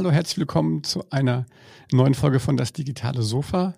[0.00, 1.44] hallo, herzlich willkommen zu einer
[1.92, 3.74] neuen Folge von Das digitale Sofa.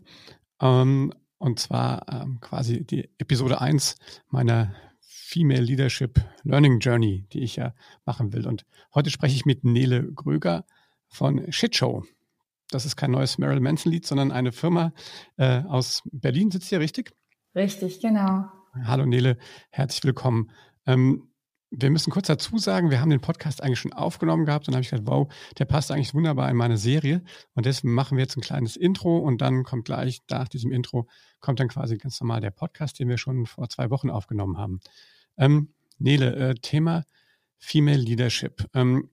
[0.60, 3.97] Ähm, und zwar ähm, quasi die Episode 1
[4.29, 7.74] meiner Female Leadership Learning Journey, die ich ja
[8.04, 8.46] machen will.
[8.46, 8.64] Und
[8.95, 10.64] heute spreche ich mit Nele Gröger
[11.08, 12.05] von Shitshow.
[12.70, 14.93] Das ist kein neues Marilyn Manson-Lied, sondern eine Firma
[15.39, 16.52] äh, aus Berlin.
[16.52, 17.11] Sitzt hier richtig?
[17.57, 18.45] Richtig, genau.
[18.84, 19.39] Hallo Nele,
[19.70, 20.52] herzlich willkommen.
[20.86, 21.32] Ähm,
[21.75, 24.82] wir müssen kurz dazu sagen, wir haben den Podcast eigentlich schon aufgenommen gehabt und habe
[24.82, 27.25] ich gedacht, wow, der passt eigentlich wunderbar in meine Serie.
[27.55, 31.09] Und deswegen machen wir jetzt ein kleines Intro und dann kommt gleich nach diesem Intro,
[31.41, 34.80] kommt dann quasi ganz normal der Podcast, den wir schon vor zwei Wochen aufgenommen haben.
[35.38, 37.05] Ähm, Nele, äh, Thema
[37.59, 38.69] Female Leadership.
[38.75, 39.09] Ähm,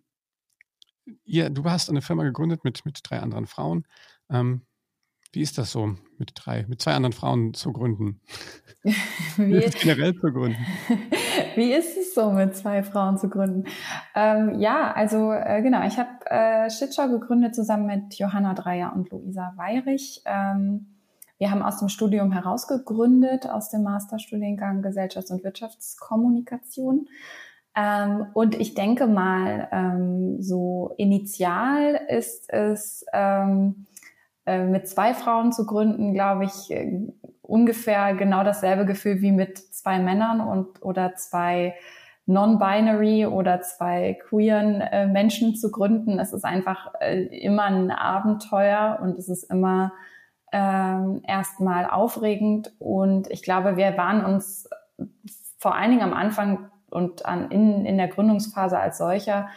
[1.24, 3.86] ihr, du hast eine Firma gegründet mit, mit drei anderen Frauen.
[4.30, 4.66] Ähm,
[5.32, 8.22] wie ist das so, mit drei, mit zwei anderen Frauen zu gründen?
[9.36, 10.66] Wie ist es generell zu gründen?
[11.56, 13.66] Wie ist es so, mit zwei Frauen zu gründen?
[14.16, 19.10] Ähm, ja, also äh, genau, ich habe äh, Shitshow gegründet zusammen mit Johanna Dreier und
[19.12, 20.22] Luisa Weirich.
[20.26, 20.96] Ähm,
[21.40, 27.08] wir haben aus dem Studium heraus gegründet, aus dem Masterstudiengang Gesellschafts- und Wirtschaftskommunikation.
[27.76, 33.86] Ähm, und ich denke mal, ähm, so initial ist es ähm,
[34.50, 37.00] äh, mit zwei Frauen zu gründen, glaube ich, äh,
[37.44, 41.76] ungefähr genau dasselbe Gefühl wie mit zwei Männern und oder zwei
[42.26, 46.18] non-binary oder zwei queeren äh, Menschen zu gründen.
[46.18, 49.94] Es ist einfach äh, immer ein Abenteuer und es ist immer
[50.52, 52.72] ähm, erstmal aufregend.
[52.80, 54.68] Und ich glaube, wir waren uns
[55.60, 59.48] vor allen Dingen am Anfang und an, in, in der Gründungsphase als solcher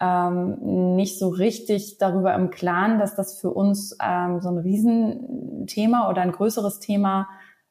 [0.00, 6.08] ähm, nicht so richtig darüber im Klaren, dass das für uns ähm, so ein Riesenthema
[6.08, 7.28] oder ein größeres Thema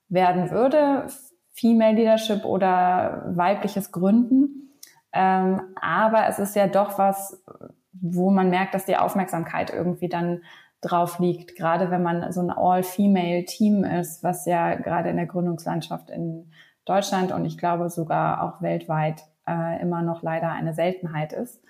[0.09, 1.07] werden würde,
[1.51, 4.77] Female Leadership oder weibliches Gründen.
[5.11, 7.43] Ähm, aber es ist ja doch was,
[7.93, 10.41] wo man merkt, dass die Aufmerksamkeit irgendwie dann
[10.81, 16.09] drauf liegt, gerade wenn man so ein All-Female-Team ist, was ja gerade in der Gründungslandschaft
[16.09, 16.51] in
[16.85, 21.61] Deutschland und ich glaube sogar auch weltweit äh, immer noch leider eine Seltenheit ist.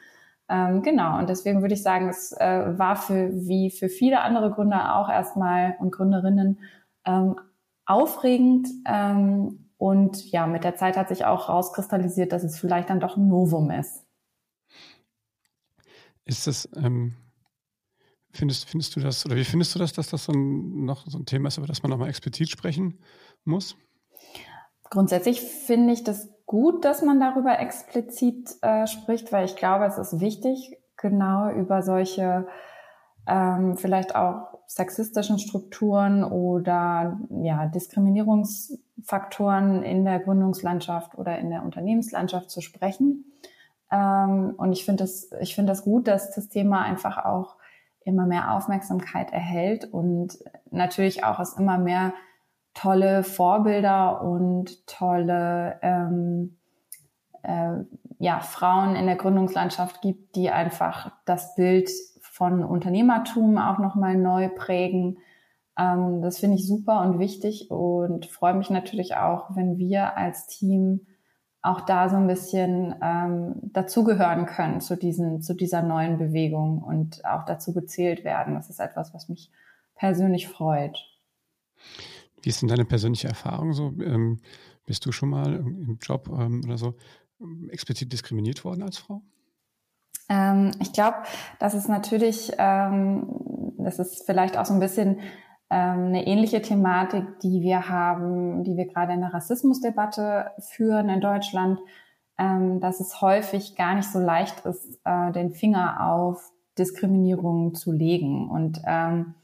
[0.49, 4.51] Ähm, genau, und deswegen würde ich sagen, es äh, war für wie für viele andere
[4.51, 6.59] Gründer auch erstmal und Gründerinnen
[7.05, 7.39] ähm,
[7.85, 8.67] aufregend.
[8.85, 13.15] Ähm, und ja, mit der Zeit hat sich auch rauskristallisiert, dass es vielleicht dann doch
[13.15, 14.05] ein Novum ist.
[16.25, 17.15] Ist das, ähm,
[18.31, 21.17] findest, findest du das, oder wie findest du das, dass das so ein, noch so
[21.17, 22.99] ein Thema ist, über das man nochmal explizit sprechen
[23.45, 23.77] muss?
[24.89, 29.99] Grundsätzlich finde ich das gut, dass man darüber explizit äh, spricht, weil ich glaube, es
[29.99, 32.47] ist wichtig, genau über solche
[33.27, 42.49] ähm, vielleicht auch sexistischen Strukturen oder ja, Diskriminierungsfaktoren in der Gründungslandschaft oder in der Unternehmenslandschaft
[42.49, 43.25] zu sprechen.
[43.91, 47.57] Ähm, und ich finde das, ich finde das gut, dass das Thema einfach auch
[48.03, 50.39] immer mehr Aufmerksamkeit erhält und
[50.71, 52.11] natürlich auch es immer mehr
[52.73, 56.57] tolle Vorbilder und tolle ähm,
[57.43, 57.83] äh,
[58.19, 61.89] ja, Frauen in der Gründungslandschaft gibt, die einfach das Bild
[62.21, 65.17] von Unternehmertum auch nochmal neu prägen.
[65.77, 70.47] Ähm, das finde ich super und wichtig und freue mich natürlich auch, wenn wir als
[70.47, 71.05] Team
[71.61, 77.25] auch da so ein bisschen ähm, dazugehören können zu diesen, zu dieser neuen Bewegung und
[77.25, 78.55] auch dazu gezählt werden.
[78.55, 79.51] Das ist etwas, was mich
[79.95, 81.05] persönlich freut.
[82.41, 83.93] Wie ist denn deine persönliche Erfahrung so?
[84.01, 84.39] Ähm,
[84.85, 86.95] bist du schon mal im Job ähm, oder so
[87.41, 89.21] ähm, explizit diskriminiert worden als Frau?
[90.29, 91.17] Ähm, ich glaube,
[91.59, 95.19] das ist natürlich, ähm, das ist vielleicht auch so ein bisschen
[95.69, 101.21] ähm, eine ähnliche Thematik, die wir haben, die wir gerade in der Rassismusdebatte führen in
[101.21, 101.79] Deutschland,
[102.41, 108.49] dass es häufig gar nicht so leicht ist, äh, den Finger auf Diskriminierung zu legen.
[108.49, 109.35] Und ähm,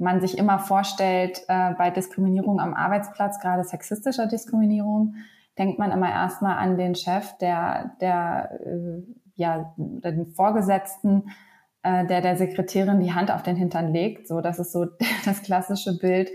[0.00, 5.14] man sich immer vorstellt, äh, bei Diskriminierung am Arbeitsplatz, gerade sexistischer Diskriminierung,
[5.58, 9.02] denkt man immer erstmal an den Chef, der, der, äh,
[9.36, 11.30] ja, den Vorgesetzten,
[11.82, 14.26] äh, der der Sekretärin die Hand auf den Hintern legt.
[14.26, 14.86] So, das ist so
[15.24, 16.30] das klassische Bild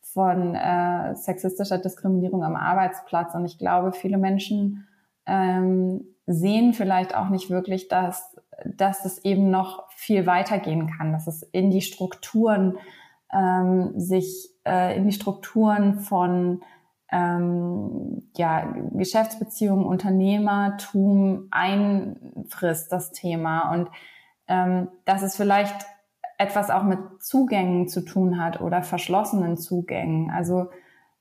[0.00, 3.34] von äh, sexistischer Diskriminierung am Arbeitsplatz.
[3.34, 4.86] Und ich glaube, viele Menschen
[5.26, 11.26] ähm, sehen vielleicht auch nicht wirklich, dass, dass es eben noch viel weitergehen kann, dass
[11.26, 12.76] es in die Strukturen
[13.32, 16.62] ähm, sich äh, in die Strukturen von
[17.10, 23.72] ähm, ja, Geschäftsbeziehungen, Unternehmertum einfrisst, das Thema.
[23.72, 23.88] Und
[24.46, 25.86] ähm, dass es vielleicht
[26.38, 30.30] etwas auch mit Zugängen zu tun hat oder verschlossenen Zugängen.
[30.30, 30.70] Also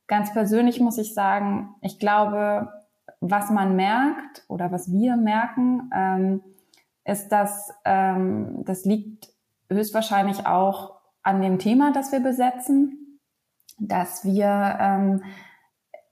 [0.06, 2.71] ganz persönlich muss ich sagen, ich glaube,
[3.19, 6.42] was man merkt oder was wir merken, ähm,
[7.04, 9.30] ist, dass ähm, das liegt
[9.69, 10.96] höchstwahrscheinlich auch
[11.27, 13.19] an dem Thema, das wir besetzen,
[13.77, 15.24] dass wir ähm,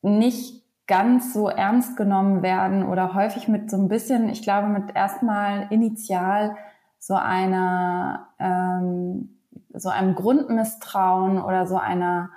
[0.01, 4.93] nicht ganz so ernst genommen werden oder häufig mit so ein bisschen, ich glaube, mit
[4.93, 6.57] erstmal initial
[6.99, 9.39] so einer, ähm,
[9.73, 12.29] so einem Grundmisstrauen oder so einer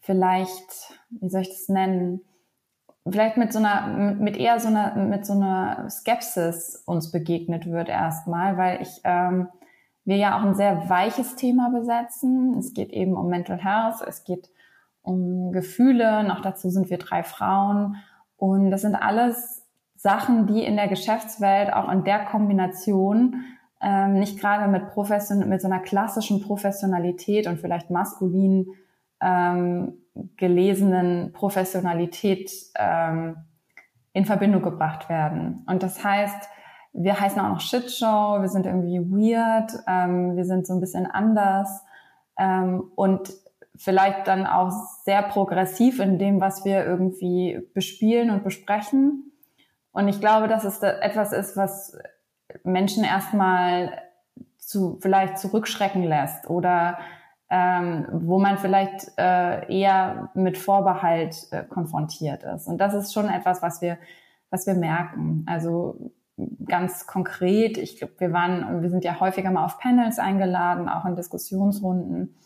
[0.00, 2.20] vielleicht, wie soll ich das nennen,
[3.10, 7.88] vielleicht mit so einer, mit eher so einer, mit so einer Skepsis uns begegnet wird
[7.88, 9.48] erstmal, weil ich, ähm,
[10.08, 12.56] wir ja auch ein sehr weiches Thema besetzen.
[12.58, 14.48] Es geht eben um Mental Health, es geht
[15.02, 17.96] um Gefühle, noch dazu sind wir drei Frauen
[18.36, 19.66] und das sind alles
[19.96, 23.44] Sachen, die in der Geschäftswelt auch in der Kombination
[23.82, 28.68] ähm, nicht gerade mit Profession mit so einer klassischen Professionalität und vielleicht maskulinen
[29.20, 29.98] ähm,
[30.36, 33.36] gelesenen Professionalität ähm,
[34.14, 35.64] in Verbindung gebracht werden.
[35.66, 36.48] Und das heißt,
[36.92, 41.06] wir heißen auch noch Shitshow, wir sind irgendwie weird, ähm, wir sind so ein bisschen
[41.06, 41.82] anders
[42.38, 43.30] ähm, und
[43.76, 44.72] vielleicht dann auch
[45.04, 49.32] sehr progressiv in dem, was wir irgendwie bespielen und besprechen.
[49.92, 51.96] Und ich glaube, dass es etwas ist, was
[52.64, 53.92] Menschen erstmal
[54.58, 56.98] zu, vielleicht zurückschrecken lässt oder
[57.50, 62.66] ähm, wo man vielleicht äh, eher mit Vorbehalt äh, konfrontiert ist.
[62.66, 63.96] Und das ist schon etwas, was wir,
[64.50, 65.46] was wir merken.
[65.48, 66.12] Also
[66.64, 71.04] ganz konkret, ich glaube, wir waren, wir sind ja häufiger mal auf Panels eingeladen, auch
[71.04, 72.36] in Diskussionsrunden.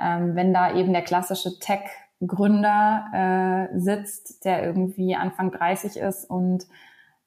[0.00, 6.64] Ähm, wenn da eben der klassische Tech-Gründer äh, sitzt, der irgendwie Anfang 30 ist und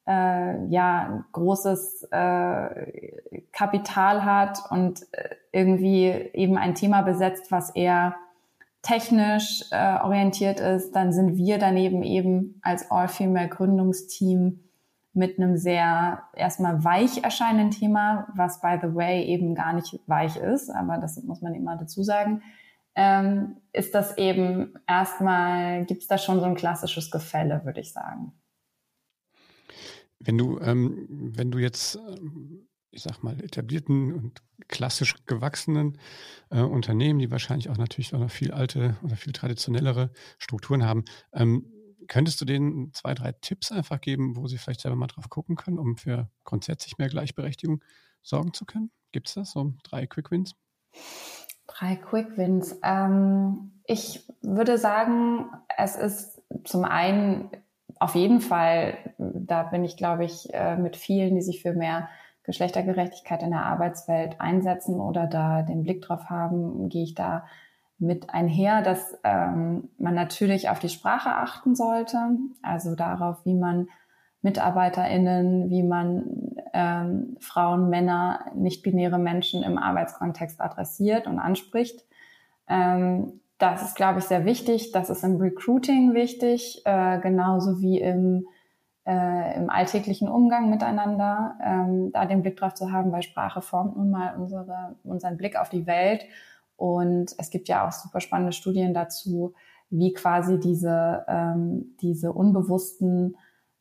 [0.07, 8.15] äh, ja großes äh, Kapital hat und äh, irgendwie eben ein Thema besetzt, was eher
[8.81, 14.68] technisch äh, orientiert ist, dann sind wir daneben eben als All-Female Gründungsteam
[15.13, 20.35] mit einem sehr erstmal weich erscheinenden Thema, was by the way eben gar nicht weich
[20.37, 22.41] ist, aber das muss man immer dazu sagen,
[22.95, 27.93] ähm, ist das eben erstmal, gibt es da schon so ein klassisches Gefälle, würde ich
[27.93, 28.33] sagen.
[30.19, 35.97] Wenn du, ähm, wenn du jetzt, ähm, ich sag mal, etablierten und klassisch gewachsenen
[36.49, 41.05] äh, Unternehmen, die wahrscheinlich auch natürlich auch noch viel alte oder viel traditionellere Strukturen haben,
[41.31, 41.71] ähm,
[42.09, 45.55] könntest du denen zwei, drei Tipps einfach geben, wo sie vielleicht selber mal drauf gucken
[45.55, 47.81] können, um für grundsätzlich mehr Gleichberechtigung
[48.21, 48.91] sorgen zu können?
[49.13, 50.55] Gibt es das, so drei Quick Wins?
[51.67, 52.77] Drei Quick Wins.
[52.83, 55.45] Ähm, ich würde sagen,
[55.77, 57.49] es ist zum einen
[57.99, 62.09] auf jeden Fall, da bin ich, glaube ich, äh, mit vielen, die sich für mehr
[62.43, 67.45] Geschlechtergerechtigkeit in der Arbeitswelt einsetzen oder da den Blick drauf haben, gehe ich da
[67.99, 72.17] mit einher, dass ähm, man natürlich auf die Sprache achten sollte,
[72.61, 73.87] also darauf, wie man
[74.41, 82.05] MitarbeiterInnen, wie man ähm, Frauen, Männer, nicht-binäre Menschen im Arbeitskontext adressiert und anspricht.
[82.67, 84.93] Ähm, das ist, glaube ich, sehr wichtig.
[84.93, 88.47] Das ist im Recruiting wichtig, äh, genauso wie im,
[89.05, 93.97] äh, im alltäglichen Umgang miteinander, ähm, da den Blick drauf zu haben, weil Sprache formt
[93.97, 96.23] nun mal unsere, unseren Blick auf die Welt.
[96.79, 99.53] Und es gibt ja auch super spannende Studien dazu,
[99.89, 103.35] wie quasi diese, ähm, diese unbewussten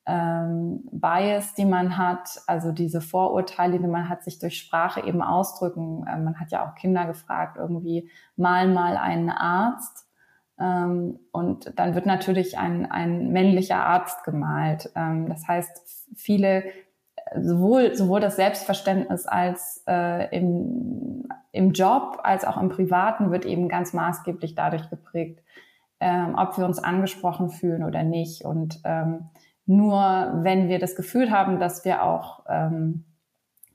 [0.04, 5.22] ähm, Bias, die man hat, also diese Vorurteile, die man hat, sich durch Sprache eben
[5.22, 6.06] ausdrücken.
[6.10, 10.06] Ähm, man hat ja auch Kinder gefragt, irgendwie mal mal einen Arzt.
[10.58, 14.90] Ähm, und dann wird natürlich ein, ein männlicher Arzt gemalt.
[14.96, 16.64] Ähm, das heißt, viele,
[17.36, 23.68] sowohl, sowohl das Selbstverständnis als äh, im, im Job als auch im Privaten wird eben
[23.68, 25.42] ganz maßgeblich dadurch geprägt,
[26.00, 28.44] ähm, ob wir uns angesprochen fühlen oder nicht.
[28.44, 29.30] Und ähm,
[29.66, 30.00] nur
[30.42, 33.04] wenn wir das Gefühl haben, dass wir auch ähm,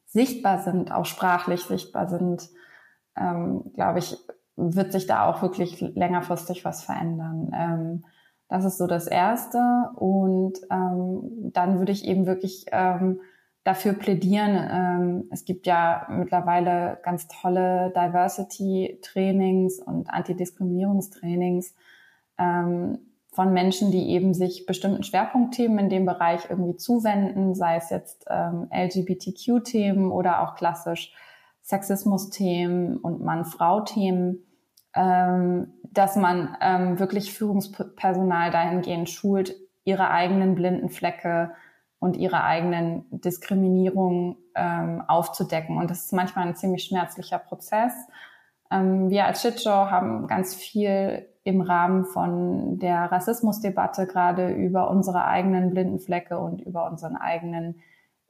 [0.05, 2.49] sichtbar sind, auch sprachlich sichtbar sind,
[3.15, 4.17] ähm, glaube ich,
[4.55, 7.51] wird sich da auch wirklich längerfristig was verändern.
[7.53, 8.05] Ähm,
[8.49, 9.59] das ist so das Erste.
[9.95, 13.19] Und ähm, dann würde ich eben wirklich ähm,
[13.63, 14.69] dafür plädieren.
[14.71, 21.73] Ähm, es gibt ja mittlerweile ganz tolle Diversity-Trainings und Antidiskriminierungstrainings.
[22.37, 22.99] Ähm,
[23.33, 28.25] von Menschen, die eben sich bestimmten Schwerpunktthemen in dem Bereich irgendwie zuwenden, sei es jetzt
[28.29, 31.11] ähm, LGBTQ-Themen oder auch klassisch
[31.63, 34.43] Sexismus-Themen und Mann-Frau-Themen,
[34.95, 41.51] ähm, dass man ähm, wirklich Führungspersonal dahingehend schult, ihre eigenen blinden Flecke
[42.03, 45.77] und ihre eigenen Diskriminierungen ähm, aufzudecken.
[45.77, 47.93] Und das ist manchmal ein ziemlich schmerzlicher Prozess.
[48.69, 55.25] Ähm, wir als Shitshow haben ganz viel im Rahmen von der Rassismusdebatte gerade über unsere
[55.25, 57.81] eigenen blinden Flecke und über unseren eigenen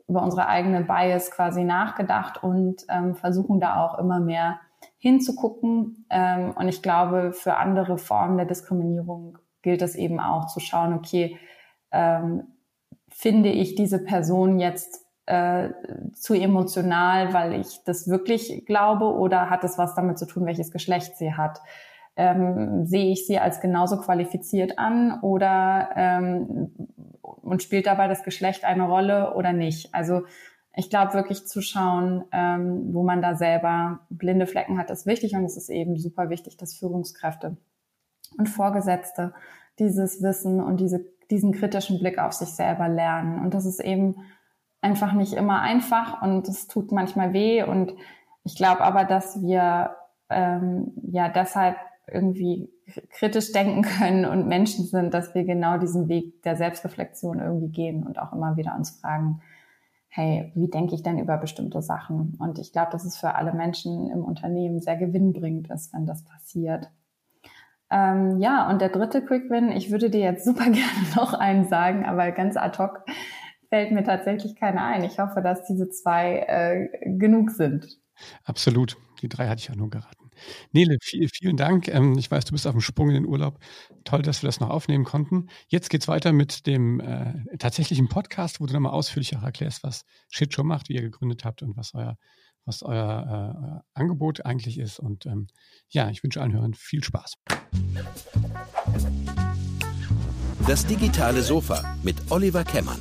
[0.08, 4.60] über unsere eigene Bias quasi nachgedacht und ähm, versuchen da auch immer mehr
[4.98, 6.06] hinzugucken.
[6.10, 10.94] Ähm, und ich glaube, für andere Formen der Diskriminierung gilt es eben auch zu schauen,
[10.94, 11.40] okay,
[11.92, 12.44] ähm,
[13.14, 15.70] finde ich diese Person jetzt äh,
[16.14, 20.72] zu emotional, weil ich das wirklich glaube, oder hat es was damit zu tun, welches
[20.72, 21.60] Geschlecht sie hat?
[22.16, 26.72] Ähm, sehe ich sie als genauso qualifiziert an oder ähm,
[27.22, 29.94] und spielt dabei das Geschlecht eine Rolle oder nicht?
[29.96, 30.24] Also
[30.76, 35.36] ich glaube wirklich zu schauen, ähm, wo man da selber blinde Flecken hat, ist wichtig
[35.36, 37.58] und es ist eben super wichtig, dass Führungskräfte
[38.38, 39.34] und Vorgesetzte
[39.80, 43.40] dieses Wissen und diese, diesen kritischen Blick auf sich selber lernen.
[43.40, 44.16] Und das ist eben
[44.82, 47.64] einfach nicht immer einfach und es tut manchmal weh.
[47.64, 47.94] Und
[48.44, 49.96] ich glaube aber, dass wir
[50.30, 52.70] ähm, ja deshalb irgendwie
[53.10, 58.06] kritisch denken können und Menschen sind, dass wir genau diesen Weg der Selbstreflexion irgendwie gehen
[58.06, 59.42] und auch immer wieder uns fragen,
[60.10, 62.38] hey, wie denke ich denn über bestimmte Sachen?
[62.38, 66.24] Und ich glaube, dass es für alle Menschen im Unternehmen sehr gewinnbringend ist, wenn das
[66.24, 66.92] passiert.
[67.94, 71.68] Ähm, ja, und der dritte Quick Win, ich würde dir jetzt super gerne noch einen
[71.70, 73.06] sagen, aber ganz ad hoc
[73.70, 75.04] fällt mir tatsächlich keiner ein.
[75.04, 78.00] Ich hoffe, dass diese zwei äh, genug sind.
[78.46, 78.98] Absolut.
[79.22, 80.32] Die drei hatte ich auch nur geraten.
[80.72, 81.88] Nele, viel, vielen Dank.
[81.88, 83.60] Ähm, ich weiß, du bist auf dem Sprung in den Urlaub.
[84.04, 85.48] Toll, dass wir das noch aufnehmen konnten.
[85.68, 90.06] Jetzt geht's weiter mit dem äh, tatsächlichen Podcast, wo du nochmal ausführlich auch erklärst, was
[90.30, 92.18] Shitshow macht, wie ihr gegründet habt und was euer,
[92.66, 95.00] was euer äh, Angebot eigentlich ist.
[95.00, 95.48] Und ähm,
[95.90, 97.36] ja, ich wünsche allen Hörern viel Spaß.
[100.68, 103.00] Das digitale Sofa mit Oliver Kemmern.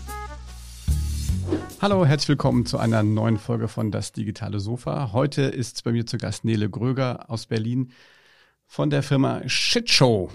[1.81, 5.13] Hallo, herzlich willkommen zu einer neuen Folge von Das digitale Sofa.
[5.13, 7.93] Heute ist bei mir zu Gast Nele Gröger aus Berlin
[8.67, 10.31] von der Firma Shitshow.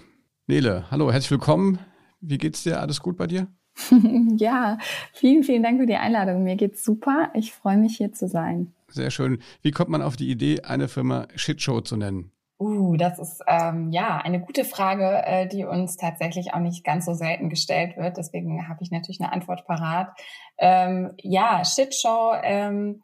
[0.48, 1.79] Nele, hallo, herzlich willkommen.
[2.22, 2.79] Wie geht's dir?
[2.81, 3.48] Alles gut bei dir?
[4.38, 4.77] ja,
[5.13, 6.43] vielen, vielen Dank für die Einladung.
[6.43, 7.29] Mir geht's super.
[7.34, 8.74] Ich freue mich hier zu sein.
[8.89, 9.39] Sehr schön.
[9.62, 12.32] Wie kommt man auf die Idee, eine Firma Shitshow zu nennen?
[12.60, 17.06] Uh, das ist ähm, ja eine gute Frage, äh, die uns tatsächlich auch nicht ganz
[17.06, 18.17] so selten gestellt wird.
[18.17, 20.10] Deswegen habe ich natürlich eine Antwort parat.
[20.58, 23.03] Ähm, ja, Shitshow ähm,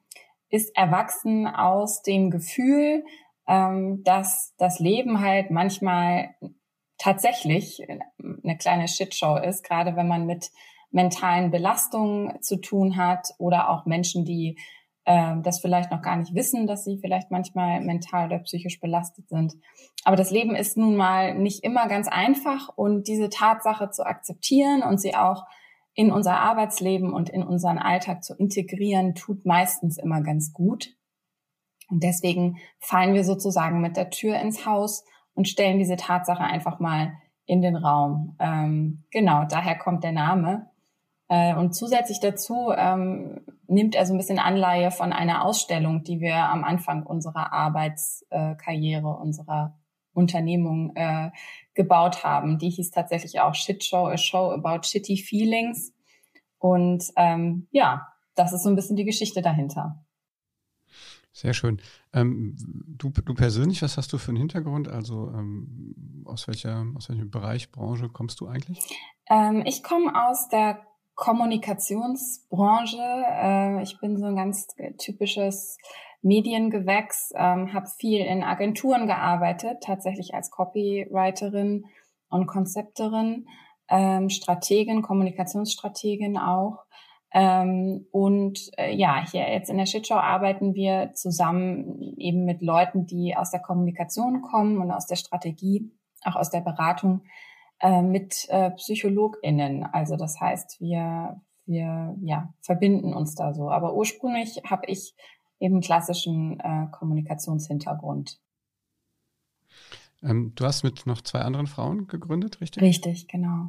[0.49, 3.03] ist erwachsen aus dem Gefühl,
[3.47, 6.33] ähm, dass das Leben halt manchmal
[6.97, 10.49] tatsächlich eine kleine Shitshow ist, gerade wenn man mit
[10.89, 14.57] mentalen Belastungen zu tun hat oder auch Menschen, die
[15.05, 19.29] äh, das vielleicht noch gar nicht wissen, dass sie vielleicht manchmal mental oder psychisch belastet
[19.29, 19.53] sind.
[20.03, 24.83] Aber das Leben ist nun mal nicht immer ganz einfach und diese Tatsache zu akzeptieren
[24.83, 25.45] und sie auch
[25.95, 30.89] in unser Arbeitsleben und in unseren Alltag zu integrieren, tut meistens immer ganz gut.
[31.89, 35.03] Und deswegen fallen wir sozusagen mit der Tür ins Haus
[35.35, 37.13] und stellen diese Tatsache einfach mal
[37.45, 38.35] in den Raum.
[38.39, 40.71] Ähm, genau, daher kommt der Name.
[41.29, 46.19] Äh, und zusätzlich dazu ähm, nimmt er so ein bisschen Anleihe von einer Ausstellung, die
[46.19, 49.79] wir am Anfang unserer Arbeitskarriere, unserer
[50.13, 51.31] Unternehmung äh,
[51.73, 52.59] gebaut haben.
[52.59, 55.93] Die hieß tatsächlich auch Shit Show, a Show about Shitty Feelings.
[56.59, 60.05] Und ähm, ja, das ist so ein bisschen die Geschichte dahinter.
[61.35, 61.81] Sehr schön.
[62.13, 62.55] Ähm,
[62.87, 64.87] du, du persönlich, was hast du für einen Hintergrund?
[64.87, 68.79] Also ähm, aus, welcher, aus welchem Bereich, Branche kommst du eigentlich?
[69.29, 70.79] Ähm, ich komme aus der
[71.15, 72.97] Kommunikationsbranche.
[72.97, 74.67] Äh, ich bin so ein ganz
[74.97, 75.77] typisches
[76.21, 81.85] Mediengewächs, ähm, habe viel in Agenturen gearbeitet, tatsächlich als Copywriterin
[82.29, 83.45] und Konzepterin,
[83.89, 86.85] ähm, Strategin, Kommunikationsstrategin auch.
[87.33, 93.05] Ähm, und äh, ja, hier jetzt in der Shitshow arbeiten wir zusammen eben mit Leuten,
[93.05, 95.91] die aus der Kommunikation kommen und aus der Strategie,
[96.23, 97.21] auch aus der Beratung,
[97.83, 99.83] äh, mit äh, PsychologInnen.
[99.83, 103.69] Also das heißt, wir, wir ja, verbinden uns da so.
[103.69, 105.13] Aber ursprünglich habe ich
[105.59, 108.39] eben klassischen äh, Kommunikationshintergrund.
[110.23, 112.81] Ähm, du hast mit noch zwei anderen Frauen gegründet, richtig?
[112.81, 113.67] Richtig, genau.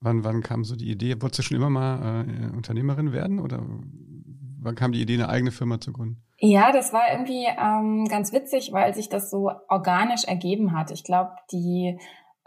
[0.00, 1.20] Wann, wann kam so die Idee?
[1.20, 3.62] Wolltest du schon immer mal äh, Unternehmerin werden oder
[4.58, 6.22] wann kam die Idee, eine eigene Firma zu gründen?
[6.38, 10.90] Ja, das war irgendwie ähm, ganz witzig, weil sich das so organisch ergeben hat.
[10.90, 11.98] Ich glaube, die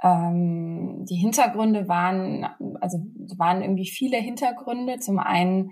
[0.03, 2.45] ähm, die Hintergründe waren,
[2.81, 2.99] also
[3.37, 4.99] waren irgendwie viele Hintergründe.
[4.99, 5.71] Zum einen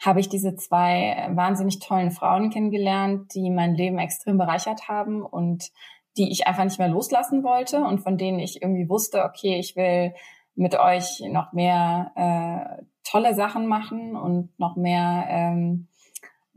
[0.00, 5.70] habe ich diese zwei wahnsinnig tollen Frauen kennengelernt, die mein Leben extrem bereichert haben und
[6.16, 9.76] die ich einfach nicht mehr loslassen wollte und von denen ich irgendwie wusste, okay, ich
[9.76, 10.14] will
[10.54, 15.88] mit euch noch mehr äh, tolle Sachen machen und noch mehr ähm,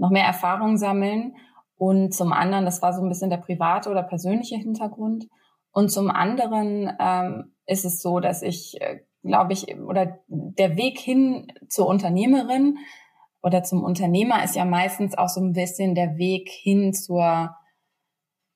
[0.02, 1.36] noch mehr Erfahrung sammeln.
[1.78, 5.28] Und zum anderen, das war so ein bisschen der private oder persönliche Hintergrund.
[5.72, 11.00] Und zum anderen ähm, ist es so, dass ich, äh, glaube ich, oder der Weg
[11.00, 12.78] hin zur Unternehmerin
[13.42, 17.56] oder zum Unternehmer ist ja meistens auch so ein bisschen der Weg hin zur,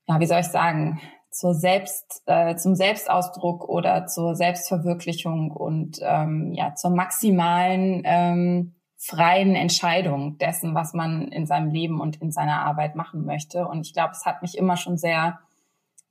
[0.08, 1.00] ja, wie soll ich sagen,
[1.32, 9.56] zur Selbst, äh, zum Selbstausdruck oder zur Selbstverwirklichung und ähm, ja zur maximalen ähm, freien
[9.56, 13.68] Entscheidung dessen, was man in seinem Leben und in seiner Arbeit machen möchte.
[13.68, 15.40] Und ich glaube, es hat mich immer schon sehr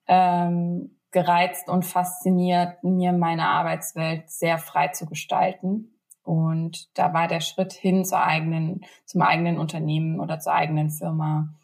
[0.06, 5.94] ähm, gereizt und fasziniert, mir meine Arbeitswelt sehr frei zu gestalten.
[6.22, 11.54] Und da war der Schritt hin zur eigenen, zum eigenen Unternehmen oder zur eigenen Firma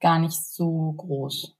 [0.00, 1.56] gar nicht so groß.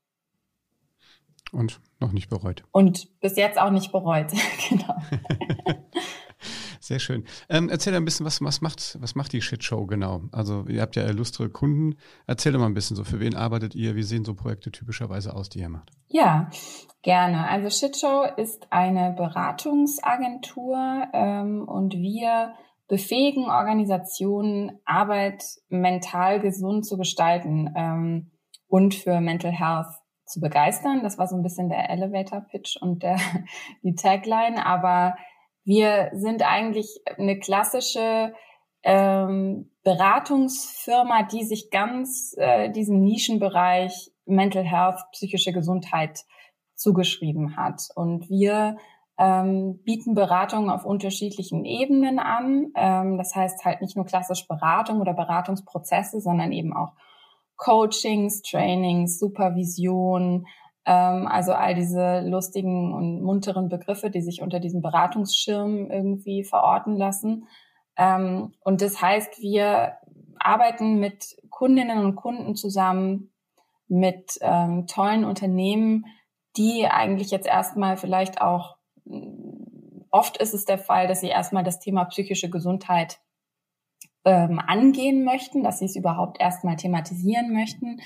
[1.52, 2.64] Und noch nicht bereut.
[2.72, 4.32] Und bis jetzt auch nicht bereut,
[4.68, 4.96] genau.
[6.86, 7.24] Sehr schön.
[7.48, 10.22] Ähm, erzähl ein bisschen, was, was, macht, was macht die Shitshow genau?
[10.30, 11.96] Also ihr habt ja illustre Kunden.
[12.28, 13.96] Erzähl doch mal ein bisschen so, für wen arbeitet ihr?
[13.96, 15.90] Wie sehen so Projekte typischerweise aus, die ihr macht?
[16.06, 16.48] Ja,
[17.02, 17.48] gerne.
[17.48, 22.54] Also Shitshow ist eine Beratungsagentur ähm, und wir
[22.86, 28.30] befähigen Organisationen, Arbeit mental gesund zu gestalten ähm,
[28.68, 29.88] und für Mental Health
[30.24, 31.02] zu begeistern.
[31.02, 33.18] Das war so ein bisschen der Elevator Pitch und der,
[33.82, 35.16] die Tagline, aber
[35.66, 38.32] wir sind eigentlich eine klassische
[38.84, 46.24] ähm, Beratungsfirma, die sich ganz äh, diesem Nischenbereich Mental Health, psychische Gesundheit
[46.76, 47.88] zugeschrieben hat.
[47.96, 48.76] Und wir
[49.18, 52.70] ähm, bieten Beratungen auf unterschiedlichen Ebenen an.
[52.76, 56.92] Ähm, das heißt halt nicht nur klassisch Beratung oder Beratungsprozesse, sondern eben auch
[57.56, 60.46] Coachings, Trainings, Supervision,
[60.92, 67.48] also all diese lustigen und munteren Begriffe, die sich unter diesem Beratungsschirm irgendwie verorten lassen.
[67.96, 69.94] Ähm, und das heißt, wir
[70.38, 73.32] arbeiten mit Kundinnen und Kunden zusammen,
[73.88, 76.06] mit ähm, tollen Unternehmen,
[76.56, 78.76] die eigentlich jetzt erstmal vielleicht auch,
[80.10, 83.20] oft ist es der Fall, dass sie erstmal das Thema psychische Gesundheit
[84.24, 88.00] ähm, angehen möchten, dass sie es überhaupt erstmal thematisieren möchten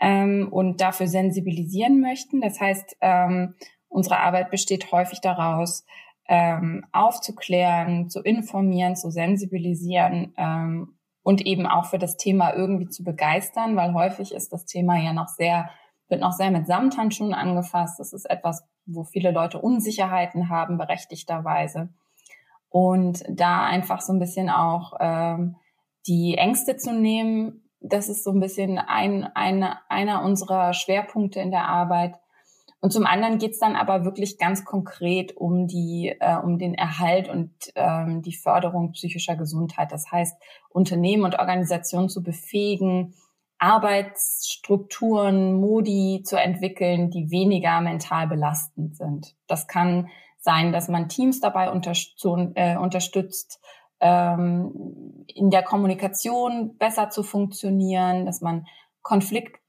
[0.00, 2.40] ähm, und dafür sensibilisieren möchten.
[2.40, 3.54] Das heißt, ähm,
[3.88, 5.84] unsere Arbeit besteht häufig daraus,
[6.28, 13.04] ähm, aufzuklären, zu informieren, zu sensibilisieren ähm, und eben auch für das Thema irgendwie zu
[13.04, 15.70] begeistern, weil häufig ist das Thema ja noch sehr,
[16.08, 18.00] wird noch sehr mit Samthandschuhen angefasst.
[18.00, 21.90] Das ist etwas, wo viele Leute Unsicherheiten haben, berechtigterweise.
[22.68, 25.56] Und da einfach so ein bisschen auch ähm,
[26.06, 31.50] die Ängste zu nehmen, das ist so ein bisschen ein, eine, einer unserer Schwerpunkte in
[31.50, 32.14] der Arbeit.
[32.80, 37.28] Und zum anderen geht's dann aber wirklich ganz konkret um die, äh, um den Erhalt
[37.28, 39.92] und ähm, die Förderung psychischer Gesundheit.
[39.92, 40.36] Das heißt,
[40.68, 43.14] Unternehmen und Organisationen zu befähigen,
[43.58, 49.34] Arbeitsstrukturen, Modi zu entwickeln, die weniger mental belastend sind.
[49.46, 50.08] Das kann
[50.38, 51.92] sein, dass man Teams dabei unter,
[52.54, 53.60] äh, unterstützt,
[54.00, 58.66] ähm, in der Kommunikation besser zu funktionieren, dass man
[59.02, 59.60] Konflikt,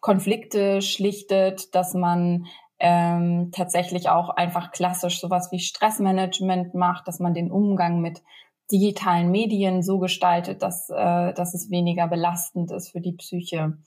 [0.00, 2.46] Konflikte schlichtet, dass man
[2.78, 8.22] ähm, tatsächlich auch einfach klassisch sowas wie Stressmanagement macht, dass man den Umgang mit
[8.70, 13.78] digitalen Medien so gestaltet, dass, äh, dass es weniger belastend ist für die Psyche.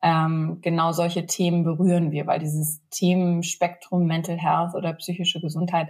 [0.00, 5.88] Ähm, genau solche Themen berühren wir, weil dieses Themenspektrum Mental Health oder psychische Gesundheit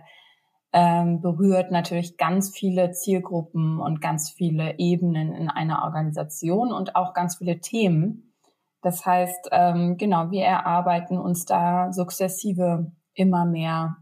[0.73, 7.15] ähm, berührt natürlich ganz viele Zielgruppen und ganz viele Ebenen in einer Organisation und auch
[7.15, 8.35] ganz viele Themen.
[8.83, 13.97] Das heißt, ähm, genau, wir erarbeiten uns da sukzessive immer mehr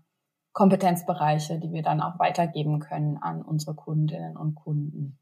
[0.53, 5.19] Kompetenzbereiche, die wir dann auch weitergeben können an unsere Kundinnen und Kunden.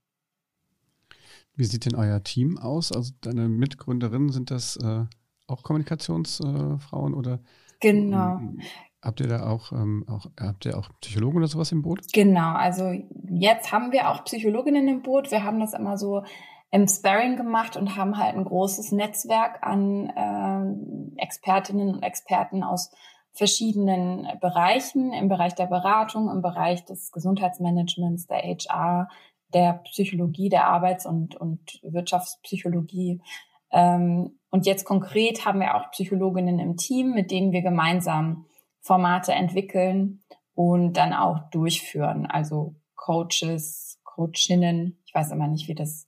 [1.57, 2.91] Wie sieht denn euer Team aus?
[2.91, 5.05] Also deine Mitgründerinnen, sind das äh,
[5.47, 7.41] auch Kommunikationsfrauen äh, oder?
[7.81, 8.41] Genau.
[9.05, 12.01] Habt ihr da auch, ähm, auch, habt ihr auch Psychologen oder sowas im Boot?
[12.15, 12.91] Genau, also
[13.29, 15.31] jetzt haben wir auch Psychologinnen im Boot.
[15.31, 16.23] Wir haben das immer so
[16.71, 22.91] im Sparring gemacht und haben halt ein großes Netzwerk an äh, Expertinnen und Experten aus
[23.33, 29.09] verschiedenen Bereichen, im Bereich der Beratung, im Bereich des Gesundheitsmanagements, der HR,
[29.53, 33.21] der Psychologie, der Arbeits- und, und Wirtschaftspsychologie.
[33.71, 38.47] Ähm, und jetzt konkret haben wir auch Psychologinnen im Team, mit denen wir gemeinsam
[38.85, 40.23] Formate entwickeln
[40.55, 42.27] und dann auch durchführen.
[42.27, 46.07] Also Coaches, Coachinnen, ich weiß immer nicht, wie das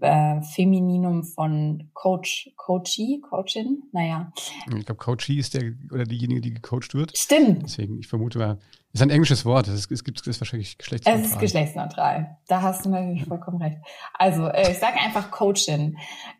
[0.00, 4.32] äh, Femininum von Coach, Coachee, Coachin, naja.
[4.66, 7.16] Ich glaube, Coachee ist der oder diejenige, die gecoacht wird.
[7.16, 7.64] Stimmt.
[7.64, 8.58] Deswegen, ich vermute mal,
[8.96, 9.68] ist ein englisches Wort.
[9.68, 11.22] Es, gibt es wahrscheinlich geschlechtsneutral.
[11.22, 12.38] Es ist geschlechtsneutral.
[12.48, 13.78] Da hast du natürlich vollkommen recht.
[14.14, 15.98] Also äh, ich sage einfach Coachin.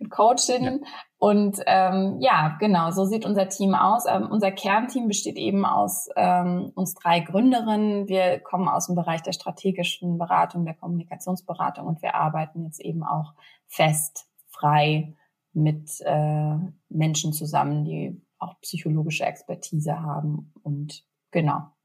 [0.09, 0.89] Coachin ja.
[1.19, 4.05] und ähm, ja, genau, so sieht unser Team aus.
[4.09, 8.09] Ähm, unser Kernteam besteht eben aus ähm, uns drei Gründerinnen.
[8.09, 13.05] Wir kommen aus dem Bereich der strategischen Beratung, der Kommunikationsberatung und wir arbeiten jetzt eben
[13.05, 13.35] auch
[13.67, 15.15] fest, frei
[15.53, 16.57] mit äh,
[16.89, 21.76] Menschen zusammen, die auch psychologische Expertise haben und genau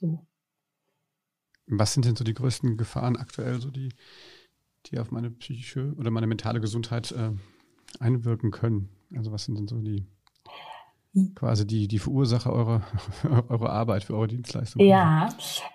[0.00, 0.26] so.
[1.66, 3.90] Was sind denn so die größten Gefahren aktuell, so die,
[4.86, 7.30] die auf meine psychische oder meine mentale Gesundheit äh,
[8.00, 8.88] einwirken können?
[9.14, 10.06] Also was sind denn so die
[11.14, 11.32] hm.
[11.34, 12.82] quasi die, die Verursacher eurer,
[13.48, 14.82] eurer Arbeit, für eure Dienstleistung?
[14.82, 15.28] Ja,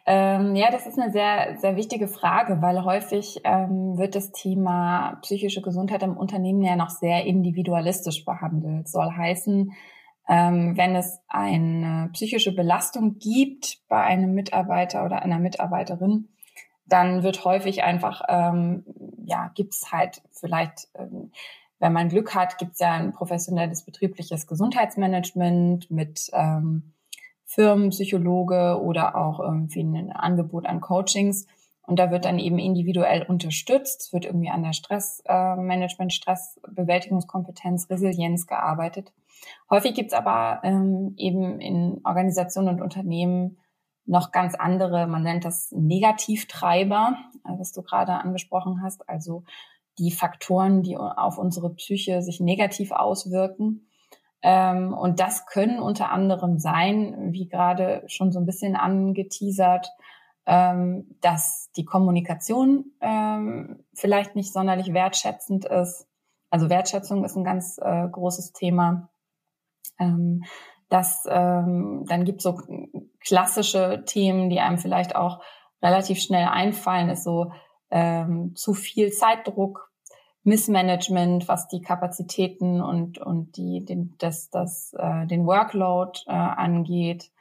[0.06, 5.18] ähm, ja, das ist eine sehr, sehr wichtige Frage, weil häufig ähm, wird das Thema
[5.22, 8.88] psychische Gesundheit im Unternehmen ja noch sehr individualistisch behandelt.
[8.88, 9.72] Soll heißen,
[10.28, 16.30] ähm, wenn es eine psychische Belastung gibt bei einem Mitarbeiter oder einer Mitarbeiterin,
[16.88, 18.86] dann wird häufig einfach, ähm,
[19.26, 21.32] ja, gibt's halt vielleicht, ähm,
[21.80, 26.94] wenn man Glück hat, gibt's ja ein professionelles betriebliches Gesundheitsmanagement mit ähm,
[27.46, 31.48] Firmenpsychologe oder auch irgendwie ein Angebot an Coachings.
[31.88, 38.48] Und da wird dann eben individuell unterstützt, wird irgendwie an der Stressmanagement, äh, Stressbewältigungskompetenz, Resilienz
[38.48, 39.14] gearbeitet.
[39.70, 43.58] Häufig gibt's aber ähm, eben in Organisationen und Unternehmen
[44.06, 49.44] noch ganz andere, man nennt das Negativtreiber, äh, was du gerade angesprochen hast, also
[49.98, 53.88] die Faktoren, die auf unsere Psyche sich negativ auswirken.
[54.42, 59.90] Ähm, und das können unter anderem sein, wie gerade schon so ein bisschen angeteasert,
[60.46, 66.08] ähm, dass die Kommunikation ähm, vielleicht nicht sonderlich wertschätzend ist.
[66.50, 69.10] Also Wertschätzung ist ein ganz äh, großes Thema.
[70.00, 70.44] Ähm,
[70.90, 72.60] das, ähm, dann gibt es so
[73.20, 75.42] klassische Themen, die einem vielleicht auch
[75.82, 77.52] relativ schnell einfallen, ist so
[77.90, 79.92] ähm, zu viel Zeitdruck,
[80.44, 87.32] Missmanagement, was die Kapazitäten und und die den das das äh, den Workload äh, angeht.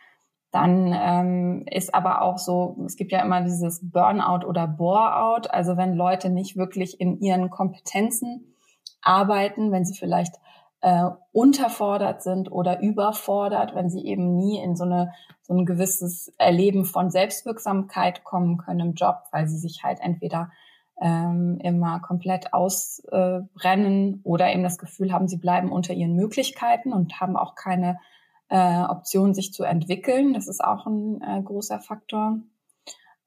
[0.55, 5.77] Dann ähm, ist aber auch so, es gibt ja immer dieses Burnout oder Boreout, also
[5.77, 8.55] wenn Leute nicht wirklich in ihren Kompetenzen
[9.03, 10.37] arbeiten, wenn sie vielleicht
[10.81, 15.12] äh, unterfordert sind oder überfordert, wenn sie eben nie in so, eine,
[15.43, 20.53] so ein gewisses Erleben von Selbstwirksamkeit kommen können im Job, weil sie sich halt entweder
[21.03, 26.93] ähm, immer komplett ausbrennen äh, oder eben das Gefühl haben, sie bleiben unter ihren Möglichkeiten
[26.93, 27.99] und haben auch keine
[28.48, 30.35] äh, Option, sich zu entwickeln.
[30.35, 32.38] Das ist auch ein äh, großer Faktor.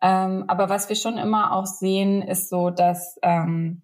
[0.01, 3.81] Ähm, aber was wir schon immer auch sehen, ist so, dass ähm,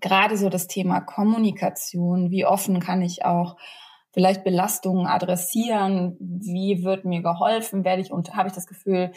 [0.00, 3.56] gerade so das Thema Kommunikation, wie offen kann ich auch
[4.12, 9.10] vielleicht Belastungen adressieren, wie wird mir geholfen, werde ich und habe ich das Gefühl,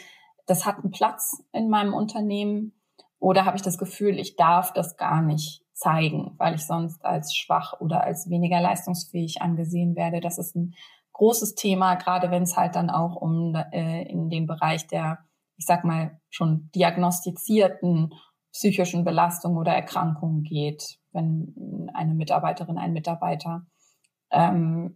[0.46, 2.72] das hat einen Platz in meinem Unternehmen
[3.20, 7.36] oder habe ich das Gefühl, ich darf das gar nicht zeigen, weil ich sonst als
[7.36, 10.20] schwach oder als weniger leistungsfähig angesehen werde.
[10.20, 10.74] Das ist ein
[11.18, 15.18] großes Thema, gerade wenn es halt dann auch um äh, in den Bereich der,
[15.56, 18.14] ich sag mal, schon diagnostizierten
[18.52, 23.66] psychischen Belastungen oder Erkrankungen geht, wenn eine Mitarbeiterin, ein Mitarbeiter
[24.30, 24.92] ähm,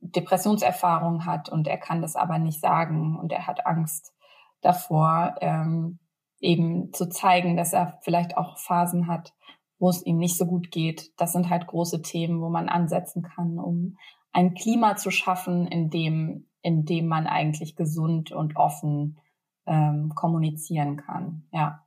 [0.00, 4.14] Depressionserfahrung hat und er kann das aber nicht sagen und er hat Angst
[4.62, 5.98] davor, ähm,
[6.40, 9.34] eben zu zeigen, dass er vielleicht auch Phasen hat,
[9.78, 11.12] wo es ihm nicht so gut geht.
[11.18, 13.96] Das sind halt große Themen, wo man ansetzen kann, um
[14.36, 19.18] ein Klima zu schaffen, in dem, in dem man eigentlich gesund und offen
[19.64, 21.48] ähm, kommunizieren kann.
[21.52, 21.86] Ja.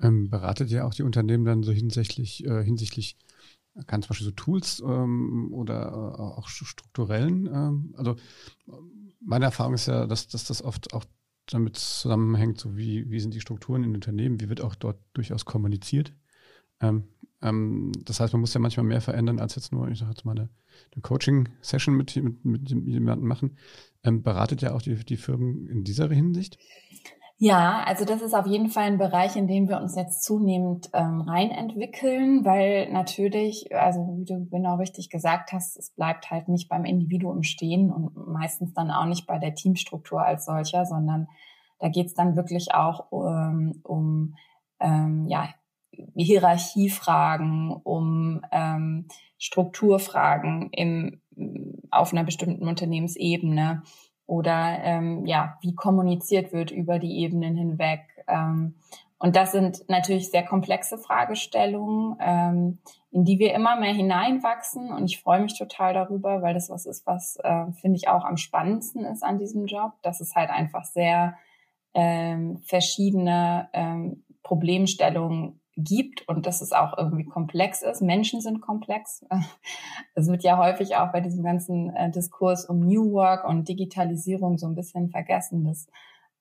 [0.00, 3.18] Ähm, beratet ihr auch die Unternehmen dann so hinsichtlich, äh, hinsichtlich
[3.88, 7.46] kann zum Beispiel so Tools ähm, oder äh, auch strukturellen?
[7.46, 8.14] Ähm, also
[9.20, 11.04] meine Erfahrung ist ja, dass, dass das oft auch
[11.46, 15.44] damit zusammenhängt, so wie, wie sind die Strukturen in Unternehmen, wie wird auch dort durchaus
[15.44, 16.14] kommuniziert.
[16.80, 17.04] Ähm,
[17.42, 20.24] ähm, das heißt, man muss ja manchmal mehr verändern, als jetzt nur, ich sage jetzt
[20.24, 20.48] mal, eine,
[20.94, 23.58] eine Coaching-Session mit, mit, mit jemandem machen.
[24.04, 26.58] Ähm, beratet ja auch die, die Firmen in dieser Hinsicht?
[27.38, 30.88] Ja, also das ist auf jeden Fall ein Bereich, in dem wir uns jetzt zunehmend
[30.94, 36.70] ähm, reinentwickeln, weil natürlich, also wie du genau richtig gesagt hast, es bleibt halt nicht
[36.70, 41.28] beim Individuum stehen und meistens dann auch nicht bei der Teamstruktur als solcher, sondern
[41.78, 44.34] da geht's dann wirklich auch ähm, um
[44.80, 45.50] ähm, ja,
[46.16, 51.20] Hierarchiefragen, um ähm, Strukturfragen im,
[51.90, 53.82] auf einer bestimmten Unternehmensebene
[54.26, 58.00] oder ähm, ja, wie kommuniziert wird über die Ebenen hinweg.
[58.26, 58.74] Ähm,
[59.18, 62.78] Und das sind natürlich sehr komplexe Fragestellungen, ähm,
[63.10, 64.92] in die wir immer mehr hineinwachsen.
[64.92, 68.24] Und ich freue mich total darüber, weil das was ist, was äh, finde ich auch
[68.24, 71.36] am spannendsten ist an diesem Job, dass es halt einfach sehr
[71.94, 78.00] ähm, verschiedene ähm, Problemstellungen gibt und dass es auch irgendwie komplex ist.
[78.00, 79.24] Menschen sind komplex.
[80.14, 84.56] Es wird ja häufig auch bei diesem ganzen äh, Diskurs um New Work und Digitalisierung
[84.56, 85.86] so ein bisschen vergessen, dass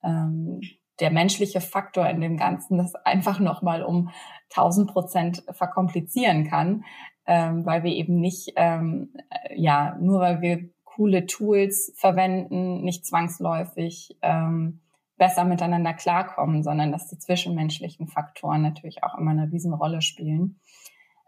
[0.04, 0.62] ähm,
[1.02, 4.10] der menschliche Faktor in dem Ganzen das einfach nochmal um
[4.52, 6.86] 1000 Prozent verkomplizieren kann,
[7.26, 13.06] ähm, weil wir eben nicht, ähm, äh, ja, nur weil wir coole Tools verwenden, nicht
[13.06, 14.80] zwangsläufig ähm,
[15.18, 20.60] besser miteinander klarkommen, sondern dass die zwischenmenschlichen Faktoren natürlich auch immer eine Riesenrolle spielen.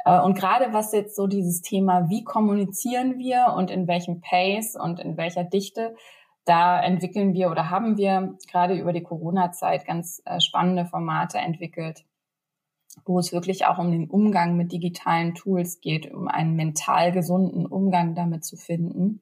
[0.05, 4.75] Äh, und gerade was jetzt so dieses Thema, wie kommunizieren wir und in welchem Pace
[4.75, 5.95] und in welcher Dichte,
[6.45, 12.05] da entwickeln wir oder haben wir gerade über die Corona-Zeit ganz äh, spannende Formate entwickelt,
[13.05, 17.65] wo es wirklich auch um den Umgang mit digitalen Tools geht, um einen mental gesunden
[17.65, 19.21] Umgang damit zu finden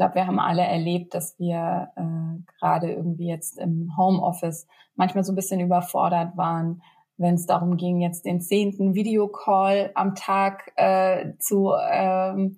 [0.00, 5.32] glaube, wir haben alle erlebt, dass wir äh, gerade irgendwie jetzt im Homeoffice manchmal so
[5.32, 6.80] ein bisschen überfordert waren,
[7.18, 12.56] wenn es darum ging, jetzt den zehnten Videocall am Tag äh, zu ähm,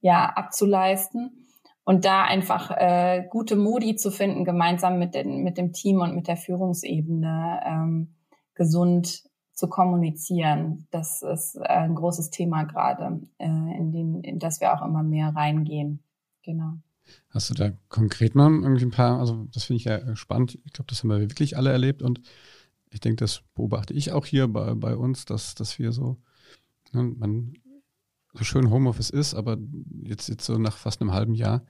[0.00, 1.46] ja abzuleisten
[1.84, 6.14] und da einfach äh, gute Modi zu finden, gemeinsam mit, den, mit dem Team und
[6.14, 8.14] mit der Führungsebene ähm,
[8.54, 10.86] gesund zu kommunizieren.
[10.90, 15.34] Das ist ein großes Thema gerade, äh, in, den, in das wir auch immer mehr
[15.36, 16.02] reingehen.
[16.42, 16.78] Genau.
[17.30, 20.58] Hast du da konkret mal irgendwie ein paar, also das finde ich ja spannend.
[20.64, 22.20] Ich glaube, das haben wir wirklich alle erlebt und
[22.90, 26.18] ich denke, das beobachte ich auch hier bei, bei uns, dass, dass wir so,
[26.92, 27.54] ne, man
[28.34, 29.58] so schön Homeoffice ist, aber
[30.02, 31.64] jetzt, jetzt so nach fast einem halben Jahr,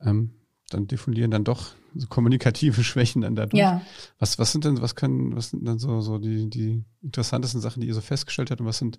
[0.00, 0.34] ähm,
[0.70, 3.60] dann diffundieren dann doch so kommunikative Schwächen dann dadurch.
[3.60, 3.82] Ja.
[4.18, 7.80] Was, was sind denn, was können, was sind dann so, so die, die interessantesten Sachen,
[7.80, 8.98] die ihr so festgestellt habt und was sind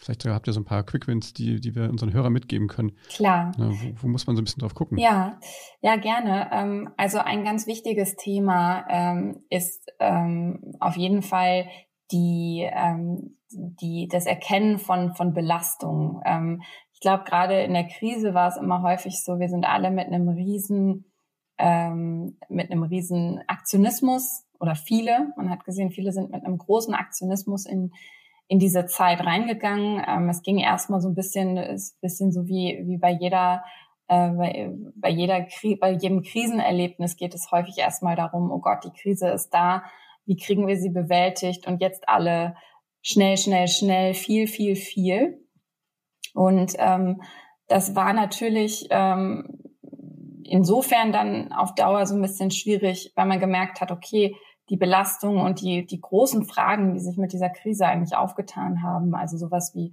[0.00, 2.92] Vielleicht habt ihr so ein paar Quickwins, die, die wir unseren Hörern mitgeben können.
[3.08, 3.52] Klar.
[3.58, 4.98] Ja, wo, wo, muss man so ein bisschen drauf gucken?
[4.98, 5.40] Ja,
[5.80, 6.50] ja, gerne.
[6.52, 11.66] Ähm, also ein ganz wichtiges Thema ähm, ist ähm, auf jeden Fall
[12.12, 12.66] die,
[13.50, 16.22] die, das Erkennen von, von Belastung.
[16.98, 20.08] Ich glaube, gerade in der Krise war es immer häufig so, wir sind alle mit
[20.08, 21.04] einem riesen,
[21.60, 27.66] mit einem riesen Aktionismus oder viele, man hat gesehen, viele sind mit einem großen Aktionismus
[27.66, 27.92] in,
[28.48, 30.02] in diese Zeit reingegangen.
[30.08, 33.62] Ähm, es ging erstmal so ein bisschen, ist ein bisschen so wie, wie bei jeder,
[34.08, 35.46] äh, bei, bei jeder,
[35.80, 39.84] bei jedem Krisenerlebnis geht es häufig erstmal darum, oh Gott, die Krise ist da,
[40.26, 42.56] wie kriegen wir sie bewältigt und jetzt alle
[43.02, 45.47] schnell, schnell, schnell, viel, viel, viel.
[46.38, 47.20] Und ähm,
[47.66, 49.58] das war natürlich ähm,
[50.44, 54.36] insofern dann auf Dauer so ein bisschen schwierig, weil man gemerkt hat, okay,
[54.70, 59.16] die Belastung und die, die großen Fragen, die sich mit dieser Krise eigentlich aufgetan haben,
[59.16, 59.92] also sowas wie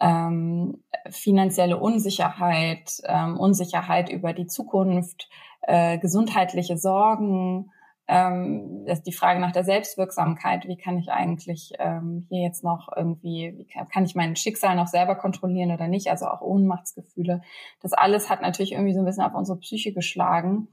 [0.00, 5.28] ähm, finanzielle Unsicherheit, ähm, Unsicherheit über die Zukunft,
[5.62, 7.70] äh, gesundheitliche Sorgen,
[8.08, 12.88] ähm, das die Frage nach der Selbstwirksamkeit, wie kann ich eigentlich ähm, hier jetzt noch
[12.96, 17.42] irgendwie, wie kann, kann ich mein Schicksal noch selber kontrollieren oder nicht, also auch Ohnmachtsgefühle.
[17.82, 20.68] Das alles hat natürlich irgendwie so ein bisschen auf unsere Psyche geschlagen.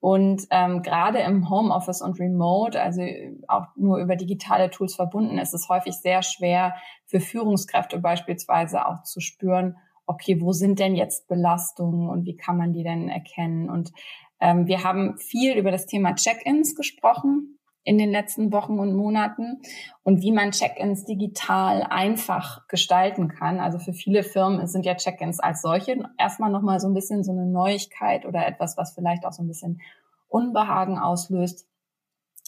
[0.00, 3.02] Und ähm, gerade im Homeoffice und Remote, also
[3.48, 6.74] auch nur über digitale Tools verbunden, ist es häufig sehr schwer
[7.04, 9.76] für Führungskräfte beispielsweise auch zu spüren,
[10.06, 13.70] okay, wo sind denn jetzt Belastungen und wie kann man die denn erkennen?
[13.70, 13.92] Und
[14.40, 19.62] ähm, wir haben viel über das Thema Check-ins gesprochen in den letzten Wochen und Monaten
[20.02, 23.58] und wie man Check-ins digital einfach gestalten kann.
[23.58, 27.32] Also für viele Firmen sind ja Check-ins als solche erstmal nochmal so ein bisschen so
[27.32, 29.80] eine Neuigkeit oder etwas, was vielleicht auch so ein bisschen
[30.28, 31.66] Unbehagen auslöst.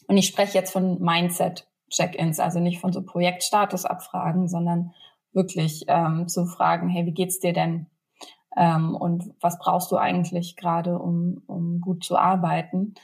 [0.07, 4.92] Und ich spreche jetzt von Mindset-Check-ins, also nicht von so Projektstatusabfragen, sondern
[5.33, 7.87] wirklich ähm, zu fragen, hey, wie geht's dir denn?
[8.56, 12.94] Ähm, und was brauchst du eigentlich gerade, um, um gut zu arbeiten?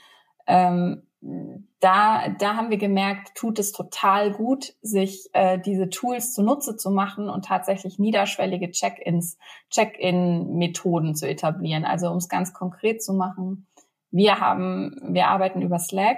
[0.47, 6.77] Ähm, da, da haben wir gemerkt, tut es total gut, sich äh, diese Tools zunutze
[6.77, 9.37] zu machen und tatsächlich niederschwellige Check-ins,
[9.69, 11.83] Check-in-Methoden zu etablieren.
[11.83, 13.67] Also um es ganz konkret zu machen,
[14.11, 16.17] wir haben, wir arbeiten über Slack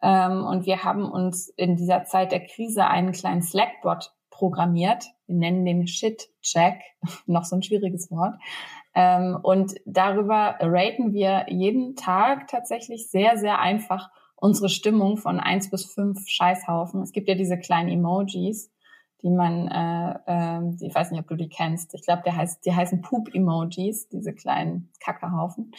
[0.00, 5.06] ähm, und wir haben uns in dieser Zeit der Krise einen kleinen Slack-Bot programmiert.
[5.32, 6.74] Wir nennen den Shit-Check,
[7.26, 8.34] noch so ein schwieriges Wort.
[8.94, 15.70] Ähm, und darüber raten wir jeden Tag tatsächlich sehr, sehr einfach unsere Stimmung von eins
[15.70, 17.02] bis fünf Scheißhaufen.
[17.02, 18.70] Es gibt ja diese kleinen Emojis,
[19.22, 21.94] die man, äh, äh, ich weiß nicht, ob du die kennst.
[21.94, 25.72] Ich glaube, der heißt, die heißen Poop-Emojis, diese kleinen Kackehaufen.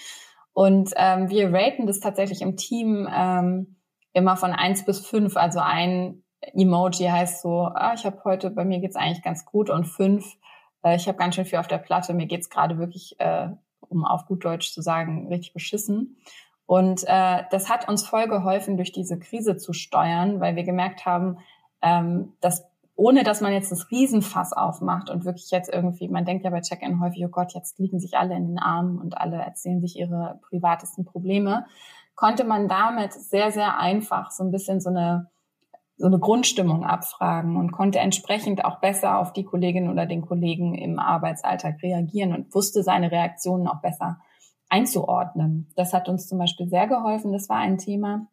[0.54, 3.76] Und ähm, wir raten das tatsächlich im Team ähm,
[4.14, 5.36] immer von eins bis fünf.
[5.36, 6.23] Also ein
[6.54, 10.38] Emoji heißt so, ah, ich habe heute, bei mir geht's eigentlich ganz gut und fünf,
[10.84, 14.06] äh, ich habe ganz schön viel auf der Platte, mir geht's gerade wirklich, äh, um
[14.06, 16.18] auf gut Deutsch zu sagen, richtig beschissen.
[16.66, 21.06] Und äh, das hat uns voll geholfen, durch diese Krise zu steuern, weil wir gemerkt
[21.06, 21.38] haben,
[21.82, 26.46] ähm, dass ohne dass man jetzt das Riesenfass aufmacht und wirklich jetzt irgendwie, man denkt
[26.46, 29.38] ja bei Check-in häufig, oh Gott, jetzt liegen sich alle in den Armen und alle
[29.38, 31.66] erzählen sich ihre privatesten Probleme,
[32.16, 35.32] konnte man damit sehr, sehr einfach so ein bisschen so eine,
[35.98, 40.76] so eine Grundstimmung abfragen und konnte entsprechend auch besser auf die Kollegin oder den Kollegen
[40.76, 44.20] im Arbeitsalltag reagieren und wusste seine Reaktionen auch besser
[44.70, 45.72] einzuordnen.
[45.76, 47.32] Das hat uns zum Beispiel sehr geholfen.
[47.32, 48.28] Das war ein Thema.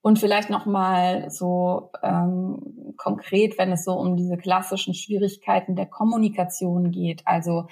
[0.00, 5.86] Und vielleicht noch mal so ähm, konkret, wenn es so um diese klassischen Schwierigkeiten der
[5.86, 7.22] Kommunikation geht.
[7.24, 7.68] Also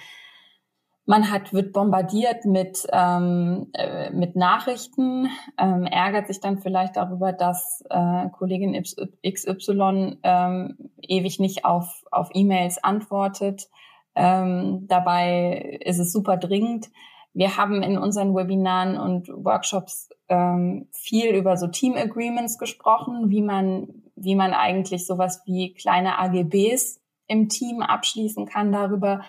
[1.05, 7.33] man hat wird bombardiert mit ähm, äh, mit Nachrichten, ähm, ärgert sich dann vielleicht darüber,
[7.33, 13.69] dass äh, Kollegin XY ähm, ewig nicht auf auf E-Mails antwortet.
[14.13, 16.89] Ähm, dabei ist es super dringend.
[17.33, 23.41] Wir haben in unseren Webinaren und Workshops ähm, viel über so Team Agreements gesprochen, wie
[23.41, 29.21] man, wie man eigentlich sowas wie kleine AGBs im Team abschließen kann darüber,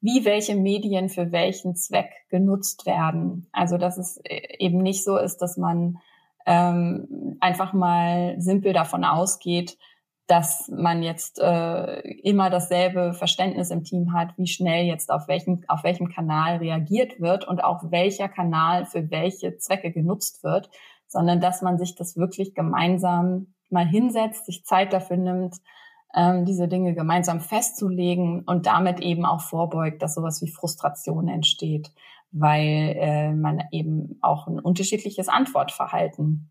[0.00, 3.48] wie welche Medien für welchen Zweck genutzt werden.
[3.52, 5.98] Also dass es äh, eben nicht so ist, dass man
[6.46, 9.76] ähm, einfach mal simpel davon ausgeht,
[10.28, 15.64] dass man jetzt äh, immer dasselbe Verständnis im Team hat, wie schnell jetzt auf welchem,
[15.68, 20.68] auf welchem Kanal reagiert wird und auch welcher Kanal für welche Zwecke genutzt wird,
[21.06, 25.56] sondern dass man sich das wirklich gemeinsam mal hinsetzt, sich Zeit dafür nimmt,
[26.14, 31.90] ähm, diese Dinge gemeinsam festzulegen und damit eben auch vorbeugt, dass sowas wie Frustration entsteht,
[32.30, 36.50] weil äh, man eben auch ein unterschiedliches Antwortverhalten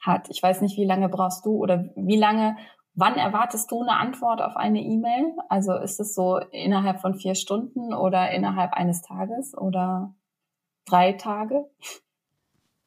[0.00, 0.28] hat.
[0.30, 2.56] Ich weiß nicht, wie lange brauchst du oder wie lange
[2.94, 5.34] Wann erwartest du eine Antwort auf eine E-Mail?
[5.48, 10.14] Also ist es so innerhalb von vier Stunden oder innerhalb eines Tages oder
[10.84, 11.64] drei Tage?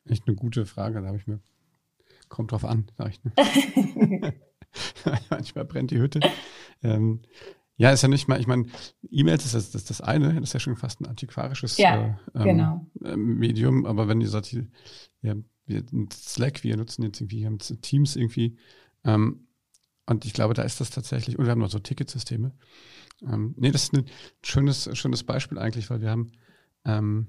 [0.06, 1.40] Echt eine gute Frage, da habe ich mir.
[2.30, 3.24] Kommt drauf an, sage ich.
[3.24, 4.34] Ne?
[5.30, 6.20] Manchmal brennt die Hütte.
[6.84, 7.22] Ähm,
[7.78, 8.66] ja, ist ja nicht mal, ich meine,
[9.10, 12.16] E-Mails ist das, das, das eine, das ist ja schon fast ein antiquarisches ja, äh,
[12.36, 12.86] ähm, genau.
[13.04, 14.56] Ähm, Medium, aber wenn ihr sagt,
[15.22, 15.36] ja,
[15.66, 15.84] wir
[16.14, 18.58] Slack, wir nutzen jetzt irgendwie, wir haben Teams irgendwie,
[19.04, 19.48] ähm,
[20.06, 22.54] und ich glaube, da ist das tatsächlich, und wir haben noch so Ticketsysteme.
[23.24, 24.06] Ähm, nee, das ist ein
[24.44, 26.32] schönes, schönes Beispiel eigentlich, weil wir haben
[26.86, 27.28] ähm,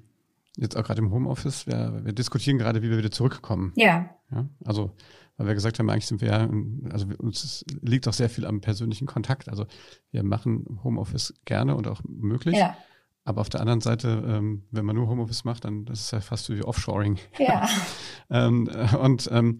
[0.56, 3.72] jetzt auch gerade im Homeoffice, wir, wir diskutieren gerade, wie wir wieder zurückkommen.
[3.76, 4.10] Ja.
[4.30, 4.48] ja.
[4.64, 4.92] Also,
[5.36, 6.50] weil wir gesagt haben, eigentlich sind wir,
[6.90, 9.48] also uns liegt auch sehr viel am persönlichen Kontakt.
[9.48, 9.66] Also
[10.10, 12.56] wir machen Homeoffice gerne und auch möglich.
[12.56, 12.76] Ja.
[13.24, 16.20] Aber auf der anderen Seite, ähm, wenn man nur Homeoffice macht, dann das ist ja
[16.20, 17.18] fast so wie Offshoring.
[17.38, 17.68] Ja.
[18.30, 19.58] ähm, und ähm,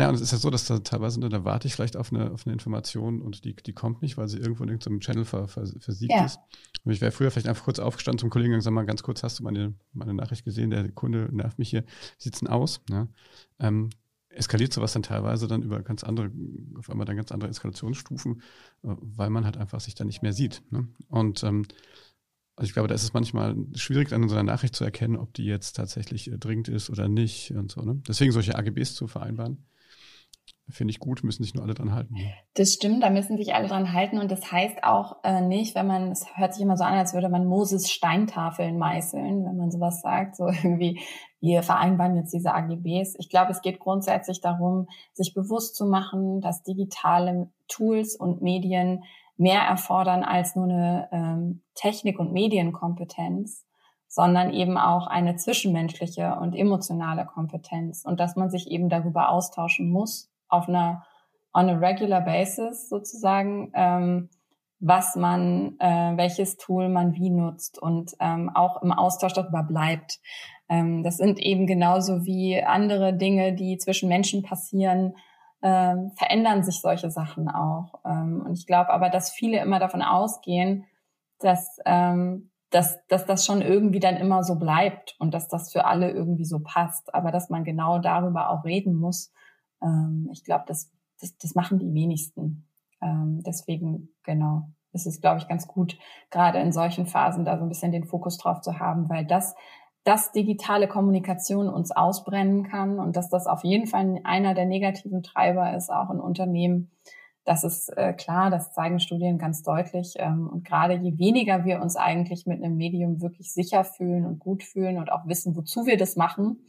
[0.00, 2.30] naja, und es ist ja so, dass da teilweise, da warte ich vielleicht auf eine,
[2.30, 5.46] auf eine Information und die, die kommt nicht, weil sie irgendwo in irgendeinem Channel ver,
[5.46, 6.24] ver, versiegt ja.
[6.24, 6.38] ist.
[6.84, 9.22] Und ich wäre früher vielleicht einfach kurz aufgestanden zum Kollegen und gesagt, mal ganz kurz,
[9.22, 11.84] hast du meine, meine Nachricht gesehen, der Kunde nervt mich hier,
[12.24, 12.80] denn aus?
[12.88, 13.08] Ja,
[13.58, 13.90] ähm,
[14.30, 16.30] eskaliert sowas dann teilweise dann über ganz andere,
[16.78, 18.40] auf einmal dann ganz andere Eskalationsstufen,
[18.82, 20.62] äh, weil man halt einfach sich dann nicht mehr sieht.
[20.70, 20.88] Ne?
[21.08, 21.66] Und ähm,
[22.56, 25.16] also ich glaube, da ist es manchmal schwierig, dann in so einer Nachricht zu erkennen,
[25.16, 27.82] ob die jetzt tatsächlich äh, dringend ist oder nicht und so.
[27.82, 28.00] Ne?
[28.06, 29.66] Deswegen solche AGBs zu vereinbaren
[30.70, 32.16] finde ich gut, müssen sich nur alle dran halten.
[32.54, 35.86] Das stimmt, da müssen sich alle dran halten und das heißt auch äh, nicht, wenn
[35.86, 39.70] man, es hört sich immer so an, als würde man Moses Steintafeln meißeln, wenn man
[39.70, 41.00] sowas sagt, so irgendwie,
[41.40, 43.16] wir vereinbaren jetzt diese AGBs.
[43.18, 49.04] Ich glaube, es geht grundsätzlich darum, sich bewusst zu machen, dass digitale Tools und Medien
[49.36, 53.64] mehr erfordern als nur eine ähm, Technik- und Medienkompetenz,
[54.06, 59.88] sondern eben auch eine zwischenmenschliche und emotionale Kompetenz und dass man sich eben darüber austauschen
[59.88, 61.04] muss auf einer
[61.52, 64.28] on a regular basis sozusagen, ähm,
[64.78, 70.20] was man, äh, welches Tool man wie nutzt und ähm, auch im Austausch darüber bleibt.
[70.68, 75.16] Ähm, das sind eben genauso wie andere Dinge, die zwischen Menschen passieren,
[75.62, 78.00] ähm, verändern sich solche Sachen auch.
[78.06, 80.86] Ähm, und ich glaube aber, dass viele immer davon ausgehen,
[81.40, 85.84] dass, ähm, dass, dass das schon irgendwie dann immer so bleibt und dass das für
[85.84, 89.32] alle irgendwie so passt, aber dass man genau darüber auch reden muss
[89.82, 90.90] ähm, ich glaube, das,
[91.20, 92.66] das, das machen die wenigsten.
[93.00, 95.98] Ähm, deswegen, genau, ist es, glaube ich, ganz gut,
[96.30, 99.54] gerade in solchen Phasen da so ein bisschen den Fokus drauf zu haben, weil das,
[100.04, 105.22] dass digitale Kommunikation uns ausbrennen kann und dass das auf jeden Fall einer der negativen
[105.22, 106.90] Treiber ist, auch in Unternehmen.
[107.44, 110.14] Das ist äh, klar, das zeigen Studien ganz deutlich.
[110.16, 114.38] Ähm, und gerade je weniger wir uns eigentlich mit einem Medium wirklich sicher fühlen und
[114.38, 116.64] gut fühlen und auch wissen, wozu wir das machen,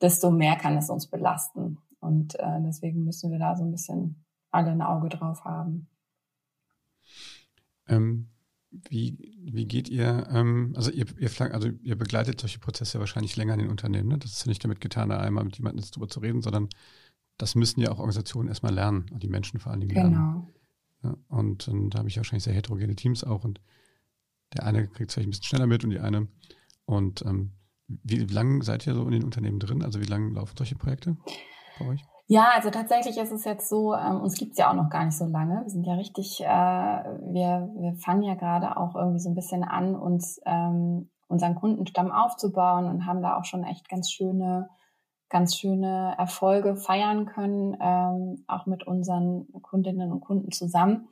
[0.00, 1.78] desto mehr kann es uns belasten.
[2.04, 5.88] Und äh, deswegen müssen wir da so ein bisschen alle ein Auge drauf haben.
[7.88, 8.28] Ähm,
[8.70, 13.54] wie, wie geht ihr, ähm, also ihr, ihr, also ihr begleitet solche Prozesse wahrscheinlich länger
[13.54, 14.18] in den Unternehmen, ne?
[14.18, 16.68] Das ist ja nicht damit getan, da einmal mit jemandem darüber zu reden, sondern
[17.36, 20.12] das müssen ja auch Organisationen erstmal lernen und die Menschen vor allen Dingen lernen.
[20.12, 20.52] Genau.
[21.02, 23.60] Ja, und, und da habe ich wahrscheinlich sehr heterogene Teams auch und
[24.54, 26.28] der eine kriegt es vielleicht ein bisschen schneller mit und die eine.
[26.84, 27.52] Und ähm,
[27.86, 29.82] wie, wie lange seid ihr so in den Unternehmen drin?
[29.82, 31.16] Also wie lange laufen solche Projekte
[31.78, 32.04] bei euch?
[32.26, 35.16] Ja, also tatsächlich ist es jetzt so, ähm, uns gibt's ja auch noch gar nicht
[35.16, 35.60] so lange.
[35.62, 39.62] Wir sind ja richtig, äh, wir, wir fangen ja gerade auch irgendwie so ein bisschen
[39.62, 44.70] an, uns ähm, unseren Kundenstamm aufzubauen und haben da auch schon echt ganz schöne,
[45.28, 51.08] ganz schöne Erfolge feiern können, ähm, auch mit unseren Kundinnen und Kunden zusammen.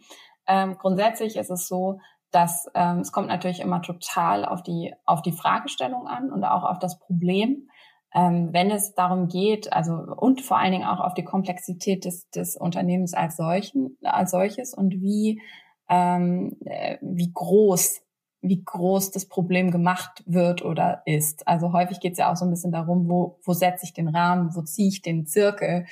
[0.47, 1.99] Ähm, grundsätzlich ist es so,
[2.31, 6.65] dass ähm, es kommt natürlich immer total auf die auf die Fragestellung an und auch
[6.65, 7.69] auf das Problem
[8.15, 12.29] ähm, wenn es darum geht, also und vor allen Dingen auch auf die Komplexität des,
[12.31, 15.41] des Unternehmens als solchen, als solches und wie
[15.89, 18.03] ähm, äh, wie groß
[18.43, 21.47] wie groß das Problem gemacht wird oder ist.
[21.47, 24.09] Also häufig geht es ja auch so ein bisschen darum, wo, wo setze ich den
[24.09, 25.87] Rahmen, wo ziehe ich den Zirkel.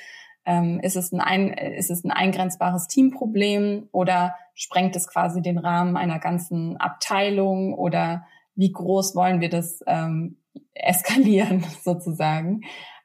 [0.45, 5.57] Ähm, ist, es ein, ein, ist es ein eingrenzbares Teamproblem oder sprengt es quasi den
[5.57, 10.40] Rahmen einer ganzen Abteilung oder wie groß wollen wir das ähm,
[10.73, 12.61] eskalieren sozusagen.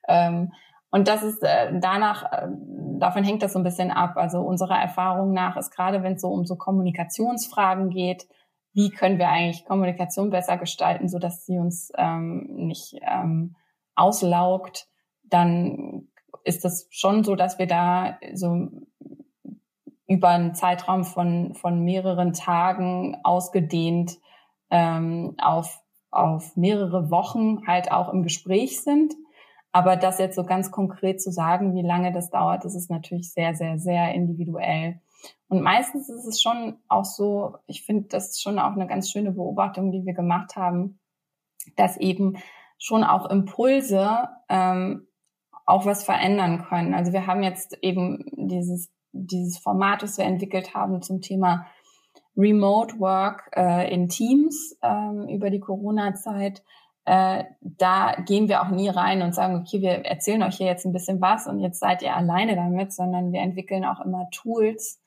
[0.09, 0.53] Ähm,
[0.91, 2.49] und das ist äh, danach, äh,
[2.99, 4.17] davon hängt das so ein bisschen ab.
[4.17, 8.27] Also unserer Erfahrung nach ist gerade, wenn es so um so Kommunikationsfragen geht,
[8.73, 13.57] wie können wir eigentlich Kommunikation besser gestalten, so dass sie uns ähm, nicht ähm,
[13.95, 14.89] auslaugt,
[15.25, 16.09] dann
[16.45, 18.69] ist das schon so, dass wir da so
[20.07, 24.19] über einen Zeitraum von, von mehreren Tagen ausgedehnt
[24.71, 25.83] ähm, auf
[26.17, 29.15] auf mehrere Wochen halt auch im Gespräch sind.
[29.73, 33.33] Aber das jetzt so ganz konkret zu sagen, wie lange das dauert, das ist natürlich
[33.33, 35.01] sehr, sehr, sehr individuell.
[35.49, 39.11] Und meistens ist es schon auch so, ich finde, das ist schon auch eine ganz
[39.11, 40.99] schöne Beobachtung, die wir gemacht haben,
[41.77, 42.39] dass eben
[42.79, 45.07] schon auch Impulse ähm,
[45.65, 46.95] auch was verändern können.
[46.95, 51.67] Also wir haben jetzt eben dieses, dieses Format, das wir entwickelt haben zum Thema
[52.37, 56.63] Remote Work äh, in Teams ähm, über die Corona-Zeit.
[57.05, 60.85] Äh, da gehen wir auch nie rein und sagen, okay, wir erzählen euch hier jetzt
[60.85, 65.01] ein bisschen was und jetzt seid ihr alleine damit, sondern wir entwickeln auch immer Tools,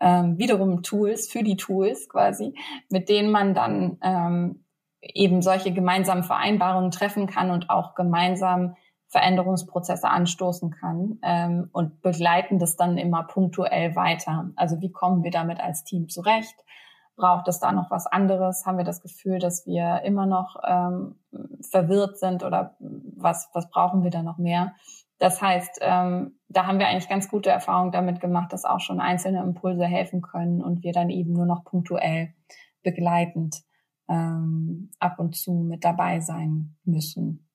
[0.00, 2.54] ähm, wiederum Tools für die Tools quasi,
[2.88, 4.64] mit denen man dann ähm,
[5.00, 8.76] eben solche gemeinsamen Vereinbarungen treffen kann und auch gemeinsam
[9.12, 14.50] Veränderungsprozesse anstoßen kann ähm, und begleiten das dann immer punktuell weiter.
[14.56, 16.56] Also wie kommen wir damit als Team zurecht?
[17.14, 18.64] Braucht es da noch was anderes?
[18.64, 21.16] Haben wir das Gefühl, dass wir immer noch ähm,
[21.60, 24.72] verwirrt sind oder was, was brauchen wir da noch mehr?
[25.18, 28.98] Das heißt, ähm, da haben wir eigentlich ganz gute Erfahrungen damit gemacht, dass auch schon
[28.98, 32.32] einzelne Impulse helfen können und wir dann eben nur noch punktuell
[32.82, 33.62] begleitend
[34.08, 37.46] ähm, ab und zu mit dabei sein müssen.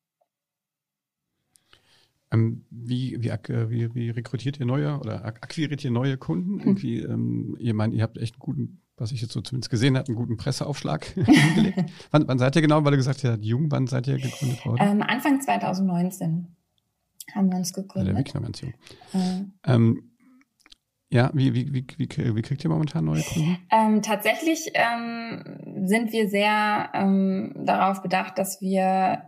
[2.37, 6.59] Ähm, wie, wie, äh, wie, wie rekrutiert ihr neue oder akquiriert ihr neue Kunden?
[6.59, 6.59] Hm.
[6.59, 9.97] Irgendwie, ähm, ihr meint, ihr habt echt einen guten, was ich jetzt so zumindest gesehen
[9.97, 11.83] habe, einen guten Presseaufschlag hingelegt.
[12.11, 14.79] wann, wann seid ihr genau, weil du gesagt hast, jung, wann seid ihr gegründet worden?
[14.81, 16.47] Ähm, Anfang 2019
[17.33, 18.15] haben wir uns gegründet.
[18.15, 18.73] Ja, der noch ganz jung.
[19.13, 19.43] Äh.
[19.65, 20.11] Ähm,
[21.09, 23.57] ja, wie, wie, wie, wie, wie kriegt ihr momentan neue Kunden?
[23.71, 29.23] Ähm, tatsächlich ähm, sind wir sehr ähm, darauf bedacht, dass wir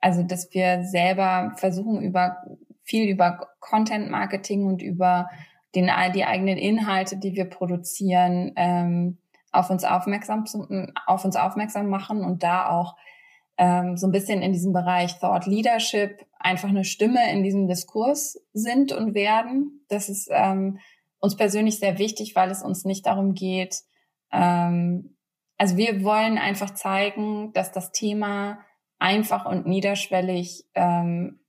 [0.00, 2.38] also, dass wir selber versuchen, über
[2.82, 5.28] viel über Content Marketing und über
[5.74, 9.18] den, die eigenen Inhalte, die wir produzieren, ähm,
[9.52, 10.66] auf uns aufmerksam zu,
[11.06, 12.96] auf uns aufmerksam machen und da auch
[13.58, 18.40] ähm, so ein bisschen in diesem Bereich Thought Leadership einfach eine Stimme in diesem Diskurs
[18.52, 19.84] sind und werden.
[19.88, 20.78] Das ist ähm,
[21.18, 23.82] uns persönlich sehr wichtig, weil es uns nicht darum geht,
[24.32, 25.16] ähm,
[25.60, 28.60] also wir wollen einfach zeigen, dass das Thema
[29.00, 31.40] einfach und niederschwellig ähm,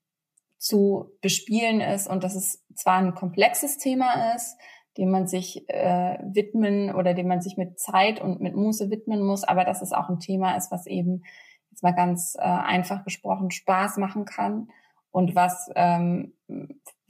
[0.58, 4.58] zu bespielen ist und dass es zwar ein komplexes Thema ist,
[4.98, 9.22] dem man sich äh, widmen oder dem man sich mit Zeit und mit Muße widmen
[9.22, 11.24] muss, aber dass es auch ein Thema ist, was eben
[11.70, 14.70] jetzt mal ganz äh, einfach gesprochen Spaß machen kann
[15.12, 16.34] und was ähm,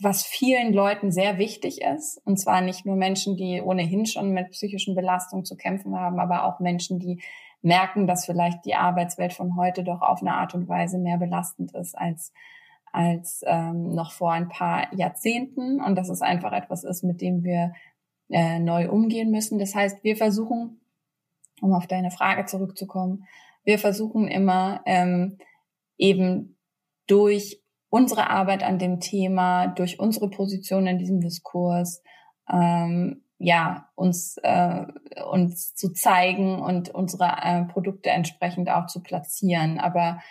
[0.02, 2.20] was vielen Leuten sehr wichtig ist.
[2.26, 6.46] Und zwar nicht nur Menschen, die ohnehin schon mit psychischen Belastungen zu kämpfen haben, aber
[6.46, 7.22] auch Menschen, die
[7.62, 11.74] merken, dass vielleicht die Arbeitswelt von heute doch auf eine Art und Weise mehr belastend
[11.74, 12.34] ist als
[12.94, 17.44] als ähm, noch vor ein paar Jahrzehnten und dass es einfach etwas ist, mit dem
[17.44, 17.74] wir
[18.30, 19.60] äh, neu umgehen müssen.
[19.60, 20.82] Das heißt, wir versuchen,
[21.62, 23.26] um auf deine Frage zurückzukommen,
[23.64, 25.38] wir versuchen immer ähm,
[25.98, 26.58] eben
[27.08, 32.02] durch unsere Arbeit an dem Thema, durch unsere Position in diesem Diskurs
[32.52, 34.86] ähm, ja uns äh,
[35.30, 39.80] uns zu zeigen und unsere äh, Produkte entsprechend auch zu platzieren.
[39.80, 40.22] Aber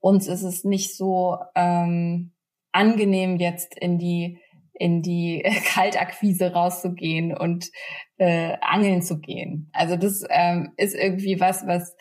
[0.00, 2.32] uns ist es nicht so ähm,
[2.72, 4.40] angenehm jetzt in die
[4.74, 5.42] in die
[5.72, 7.70] Kaltakquise rauszugehen und
[8.18, 9.70] äh, angeln zu gehen.
[9.72, 11.96] Also das ähm, ist irgendwie was, was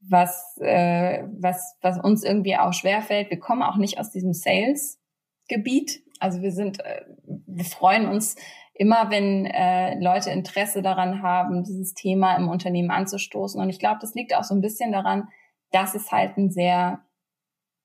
[0.00, 3.30] was äh, was was uns irgendwie auch schwerfällt.
[3.30, 6.02] Wir kommen auch nicht aus diesem Sales-Gebiet.
[6.20, 7.02] Also wir sind, äh,
[7.46, 8.36] wir freuen uns
[8.74, 13.60] immer, wenn äh, Leute Interesse daran haben, dieses Thema im Unternehmen anzustoßen.
[13.60, 15.28] Und ich glaube, das liegt auch so ein bisschen daran,
[15.70, 17.00] dass es halt ein sehr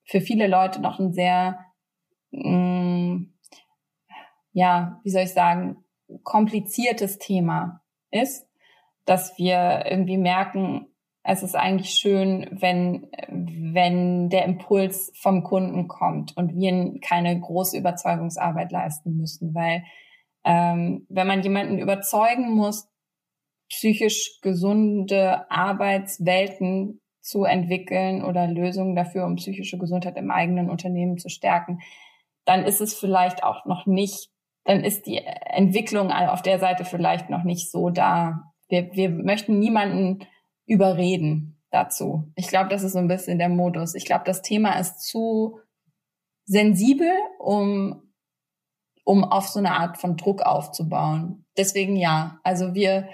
[0.03, 1.59] für viele Leute noch ein sehr
[2.31, 3.33] mh, mm,
[4.53, 5.83] ja, wie soll ich sagen,
[6.23, 7.81] kompliziertes Thema
[8.11, 8.47] ist,
[9.05, 10.87] dass wir irgendwie merken,
[11.23, 17.77] es ist eigentlich schön, wenn, wenn der Impuls vom Kunden kommt und wir keine große
[17.77, 19.83] Überzeugungsarbeit leisten müssen, weil
[20.49, 22.89] ähm, wenn man jemanden überzeugen muss,
[23.69, 31.29] psychisch gesunde Arbeitswelten zu entwickeln oder Lösungen dafür, um psychische Gesundheit im eigenen Unternehmen zu
[31.29, 31.81] stärken,
[32.45, 34.31] dann ist es vielleicht auch noch nicht
[34.65, 38.51] dann ist die Entwicklung auf der Seite vielleicht noch nicht so da.
[38.67, 40.19] Wir, wir möchten niemanden
[40.67, 42.31] überreden dazu.
[42.35, 43.95] Ich glaube, das ist so ein bisschen der Modus.
[43.95, 45.59] Ich glaube, das Thema ist zu
[46.45, 48.08] sensibel, um,
[49.09, 51.43] um auf so eine Art von Druck aufzubauen.
[51.57, 52.39] Deswegen ja.
[52.43, 53.09] Also wir,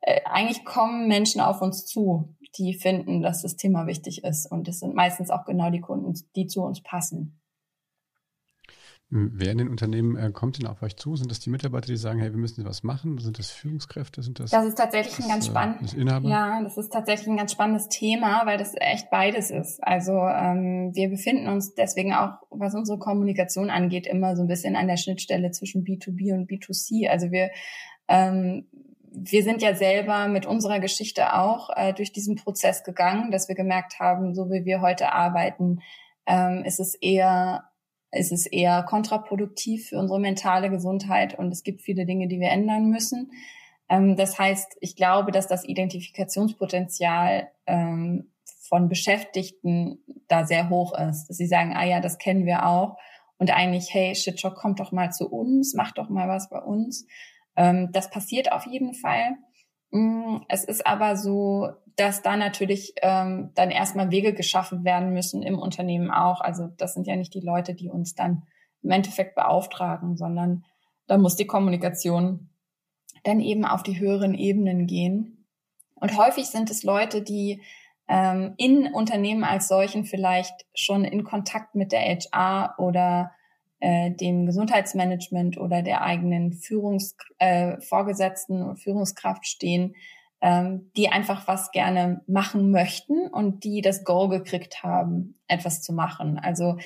[0.00, 4.50] äh, eigentlich kommen Menschen auf uns zu, die finden, dass das Thema wichtig ist.
[4.50, 7.40] Und es sind meistens auch genau die Kunden, die zu uns passen.
[9.08, 11.14] Wer in den Unternehmen äh, kommt denn auf euch zu?
[11.14, 13.18] Sind das die Mitarbeiter, die sagen, hey, wir müssen was machen?
[13.18, 14.20] Sind das Führungskräfte?
[14.20, 14.50] Sind das?
[14.50, 15.94] Das ist tatsächlich das, ein ganz spannendes.
[15.94, 19.78] Äh, ja, das ist tatsächlich ein ganz spannendes Thema, weil das echt beides ist.
[19.80, 24.74] Also ähm, wir befinden uns deswegen auch, was unsere Kommunikation angeht, immer so ein bisschen
[24.74, 27.08] an der Schnittstelle zwischen B2B und B2C.
[27.08, 27.50] Also wir
[28.08, 28.66] ähm,
[29.18, 33.54] wir sind ja selber mit unserer Geschichte auch äh, durch diesen Prozess gegangen, dass wir
[33.54, 35.78] gemerkt haben, so wie wir heute arbeiten,
[36.26, 37.64] ähm, ist es eher
[38.12, 42.50] ist es eher kontraproduktiv für unsere mentale Gesundheit und es gibt viele Dinge, die wir
[42.50, 43.32] ändern müssen.
[43.88, 48.30] Ähm, das heißt, ich glaube, dass das Identifikationspotenzial ähm,
[48.68, 49.98] von Beschäftigten
[50.28, 52.96] da sehr hoch ist, dass sie sagen, ah ja, das kennen wir auch
[53.38, 57.06] und eigentlich, hey, Shitshock, kommt doch mal zu uns, macht doch mal was bei uns.
[57.54, 59.36] Ähm, das passiert auf jeden Fall.
[59.90, 65.42] Mm, es ist aber so, dass da natürlich ähm, dann erstmal Wege geschaffen werden müssen
[65.42, 66.40] im Unternehmen auch.
[66.40, 68.42] Also das sind ja nicht die Leute, die uns dann
[68.82, 70.64] im Endeffekt beauftragen, sondern
[71.06, 72.50] da muss die Kommunikation
[73.24, 75.46] dann eben auf die höheren Ebenen gehen.
[75.94, 77.62] Und häufig sind es Leute, die
[78.08, 83.32] ähm, in Unternehmen als solchen vielleicht schon in Kontakt mit der HR oder
[83.80, 89.94] äh, dem Gesundheitsmanagement oder der eigenen Führungs äh, Vorgesetzten und Führungskraft stehen,
[90.40, 95.92] ähm, die einfach was gerne machen möchten und die das Go gekriegt haben, etwas zu
[95.92, 96.38] machen.
[96.38, 96.76] Also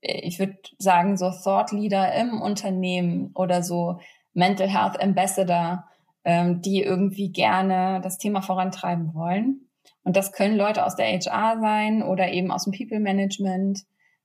[0.00, 4.00] äh, ich würde sagen, so Thought Leader im Unternehmen oder so
[4.32, 5.84] Mental Health Ambassador,
[6.24, 9.68] ähm, die irgendwie gerne das Thema vorantreiben wollen.
[10.02, 13.84] Und das können Leute aus der HR sein oder eben aus dem People Management.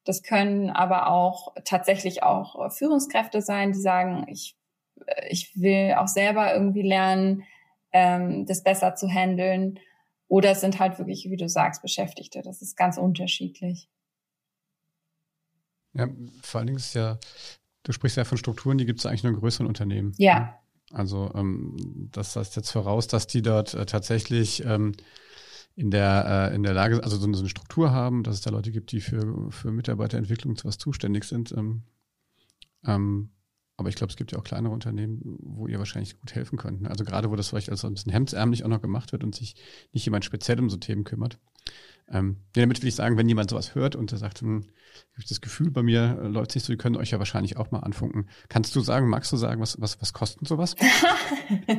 [0.09, 4.57] Das können aber auch tatsächlich auch Führungskräfte sein, die sagen, ich,
[5.05, 7.43] äh, ich will auch selber irgendwie lernen,
[7.91, 9.77] ähm, das besser zu handeln.
[10.27, 12.41] Oder es sind halt wirklich, wie du sagst, Beschäftigte.
[12.41, 13.87] Das ist ganz unterschiedlich.
[15.93, 16.07] Ja,
[16.41, 17.19] vor allen Dingen ist ja,
[17.83, 20.15] du sprichst ja von Strukturen, die gibt es eigentlich nur in größeren Unternehmen.
[20.17, 20.39] Ja.
[20.39, 20.53] Ne?
[20.91, 24.93] Also ähm, das heißt jetzt voraus, dass die dort äh, tatsächlich ähm,
[25.75, 28.71] in der, äh, in der Lage, also so eine, Struktur haben, dass es da Leute
[28.71, 31.51] gibt, die für, für Mitarbeiterentwicklung was zuständig sind.
[31.51, 31.83] Ähm,
[32.85, 33.29] ähm,
[33.77, 36.81] aber ich glaube, es gibt ja auch kleinere Unternehmen, wo ihr wahrscheinlich gut helfen könnt.
[36.81, 36.89] Ne?
[36.89, 39.55] Also gerade, wo das vielleicht als ein bisschen hemdsärmlich auch noch gemacht wird und sich
[39.93, 41.39] nicht jemand speziell um so Themen kümmert.
[42.11, 44.65] Ähm, ja, damit will ich sagen, wenn jemand sowas hört und der sagt, hm,
[45.17, 47.57] ich das Gefühl, bei mir äh, läuft es nicht so, die können euch ja wahrscheinlich
[47.57, 48.29] auch mal anfunken.
[48.47, 50.75] Kannst du sagen, magst du sagen, was, was, was kostet sowas?
[51.49, 51.77] ähm,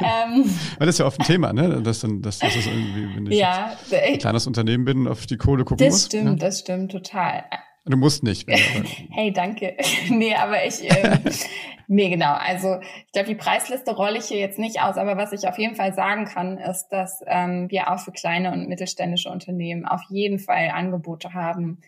[0.78, 1.82] Weil das ist ja oft ein Thema, ne?
[1.82, 5.36] Dass, dann, dass, dass das irgendwie, wenn ich ja, ein kleines Unternehmen bin, auf die
[5.36, 6.02] Kohle gucken das muss.
[6.02, 6.46] Das stimmt, ja?
[6.48, 7.44] das stimmt total.
[7.84, 8.48] Du musst nicht.
[9.10, 9.76] hey, danke.
[10.08, 11.18] nee, aber ich, äh,
[11.88, 12.34] nee, genau.
[12.34, 15.58] Also ich glaube, die Preisliste rolle ich hier jetzt nicht aus, aber was ich auf
[15.58, 20.02] jeden Fall sagen kann, ist, dass ähm, wir auch für kleine und mittelständische Unternehmen auf
[20.10, 21.80] jeden Fall Angebote haben,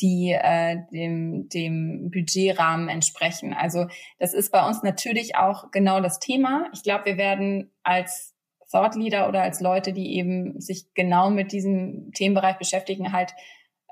[0.00, 3.52] die äh, dem, dem Budgetrahmen entsprechen.
[3.52, 3.86] Also
[4.18, 6.70] das ist bei uns natürlich auch genau das Thema.
[6.72, 8.34] Ich glaube, wir werden als
[8.70, 13.34] Thought Leader oder als Leute, die eben sich genau mit diesem Themenbereich beschäftigen, halt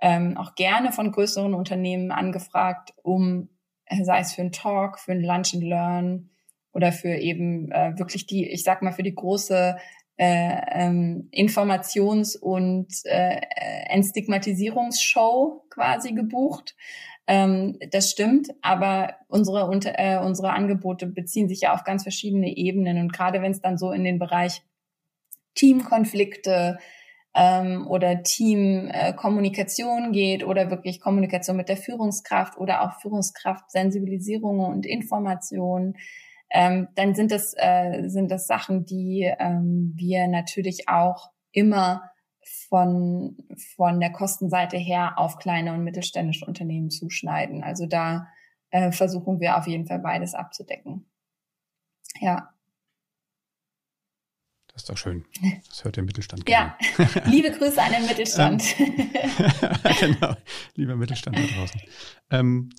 [0.00, 3.48] ähm, auch gerne von größeren Unternehmen angefragt, um,
[3.86, 6.30] äh, sei es für einen Talk, für ein Lunch and Learn
[6.72, 9.76] oder für eben äh, wirklich die, ich sag mal, für die große
[10.16, 13.40] äh, ähm, Informations- und äh,
[13.88, 16.76] Entstigmatisierungsshow quasi gebucht.
[17.26, 22.56] Ähm, das stimmt, aber unsere, unter, äh, unsere Angebote beziehen sich ja auf ganz verschiedene
[22.56, 22.98] Ebenen.
[22.98, 24.62] Und gerade wenn es dann so in den Bereich
[25.54, 26.78] Teamkonflikte
[27.34, 34.86] ähm, oder Teamkommunikation äh, geht oder wirklich Kommunikation mit der Führungskraft oder auch Führungskraft-Sensibilisierung und
[34.86, 35.96] Information,
[36.50, 42.10] ähm, dann sind das, äh, sind das Sachen, die ähm, wir natürlich auch immer
[42.68, 43.36] von,
[43.76, 47.62] von der Kostenseite her auf kleine und mittelständische Unternehmen zuschneiden.
[47.62, 48.26] Also da
[48.70, 51.06] äh, versuchen wir auf jeden Fall beides abzudecken.
[52.20, 52.50] Ja.
[54.80, 55.24] Das ist doch schön.
[55.68, 56.74] Das hört der Mittelstand gerne.
[56.98, 58.62] Ja, liebe Grüße an den Mittelstand.
[60.00, 60.34] genau,
[60.74, 61.80] lieber Mittelstand da draußen.
[62.30, 62.70] Ähm,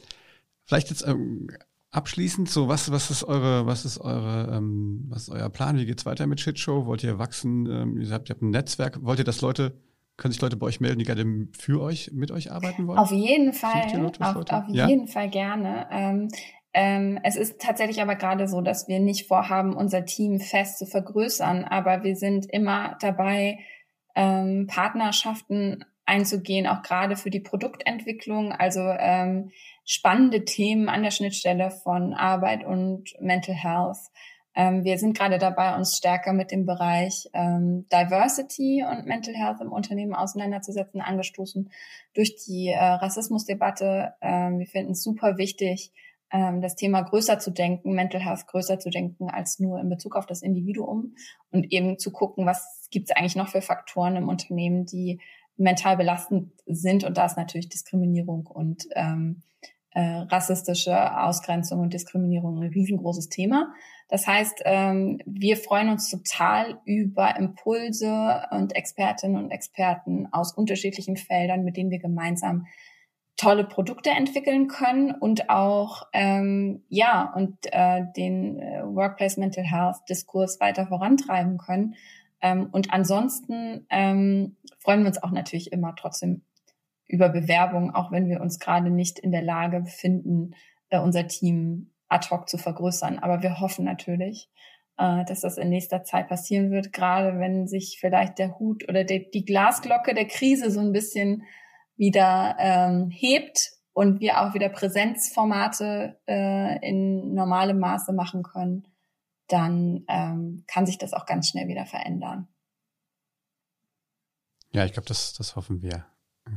[0.66, 1.48] vielleicht jetzt ähm,
[1.94, 5.78] Abschließend, so was, was ist eure, was ist eure, ähm, was ist euer Plan?
[5.78, 6.86] Wie geht's weiter mit Shitshow?
[6.86, 7.66] Wollt ihr wachsen?
[7.66, 9.04] Ähm, ihr, habt, ihr habt ein Netzwerk.
[9.04, 9.74] Wollt ihr, dass Leute,
[10.16, 12.98] können sich Leute bei euch melden, die gerade für euch, mit euch arbeiten wollen?
[12.98, 14.88] Auf jeden Fall, auf, auf ja?
[14.88, 15.88] jeden Fall gerne.
[15.92, 16.30] Ähm,
[16.74, 20.86] ähm, es ist tatsächlich aber gerade so, dass wir nicht vorhaben, unser Team fest zu
[20.86, 23.60] vergrößern, aber wir sind immer dabei,
[24.16, 28.52] ähm, Partnerschaften einzugehen, auch gerade für die Produktentwicklung.
[28.52, 29.52] Also ähm,
[29.86, 33.98] spannende Themen an der Schnittstelle von Arbeit und Mental Health.
[34.54, 39.62] Ähm, wir sind gerade dabei, uns stärker mit dem Bereich ähm, Diversity und Mental Health
[39.62, 41.72] im Unternehmen auseinanderzusetzen, angestoßen
[42.14, 44.14] durch die äh, Rassismusdebatte.
[44.22, 45.94] Ähm, wir finden es super wichtig,
[46.32, 50.16] ähm, das Thema größer zu denken, Mental Health größer zu denken als nur in Bezug
[50.16, 51.16] auf das Individuum
[51.52, 55.20] und eben zu gucken, was gibt es eigentlich noch für Faktoren im Unternehmen, die
[55.58, 57.04] mental belastend sind.
[57.04, 59.44] Und da ist natürlich Diskriminierung und ähm,
[59.94, 63.74] äh, rassistische Ausgrenzung und Diskriminierung ein riesengroßes Thema.
[64.08, 71.18] Das heißt, ähm, wir freuen uns total über Impulse und Expertinnen und Experten aus unterschiedlichen
[71.18, 72.68] Feldern, mit denen wir gemeinsam
[73.38, 79.98] tolle Produkte entwickeln können und auch ähm, ja und äh, den äh, Workplace Mental Health
[80.10, 81.96] Diskurs weiter vorantreiben können.
[82.42, 86.44] Ähm, und ansonsten ähm, freuen wir uns auch natürlich immer trotzdem
[87.08, 90.56] über Bewerbungen, auch wenn wir uns gerade nicht in der Lage befinden,
[90.90, 93.20] äh, unser Team ad hoc zu vergrößern.
[93.20, 94.50] Aber wir hoffen natürlich,
[94.98, 99.04] äh, dass das in nächster Zeit passieren wird, gerade wenn sich vielleicht der Hut oder
[99.04, 101.44] die, die Glasglocke der Krise so ein bisschen
[101.96, 108.88] wieder ähm, hebt und wir auch wieder Präsenzformate äh, in normalem Maße machen können,
[109.48, 112.48] dann ähm, kann sich das auch ganz schnell wieder verändern.
[114.72, 116.06] Ja, ich glaube, das, das hoffen wir.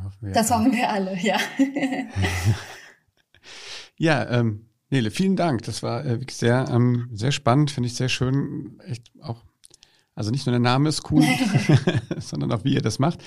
[0.04, 0.32] hoffen wir.
[0.32, 1.38] Das hoffen wir alle, ja.
[3.96, 5.62] ja, ähm, Nele, vielen Dank.
[5.62, 8.78] Das war äh, wirklich sehr, ähm, sehr spannend, finde ich sehr schön.
[8.86, 9.42] Echt auch
[10.14, 11.24] also nicht nur der Name ist cool,
[12.18, 13.22] sondern auch wie ihr das macht.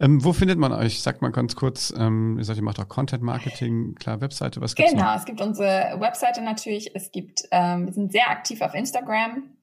[0.00, 1.00] Ähm, wo findet man euch?
[1.00, 4.74] Sagt mal ganz kurz, ähm, ihr sagt, ihr macht auch Content Marketing, klar, Webseite, was
[4.74, 5.16] gibt's Genau, noch?
[5.16, 9.56] es gibt unsere Webseite natürlich, es gibt, ähm, wir sind sehr aktiv auf Instagram.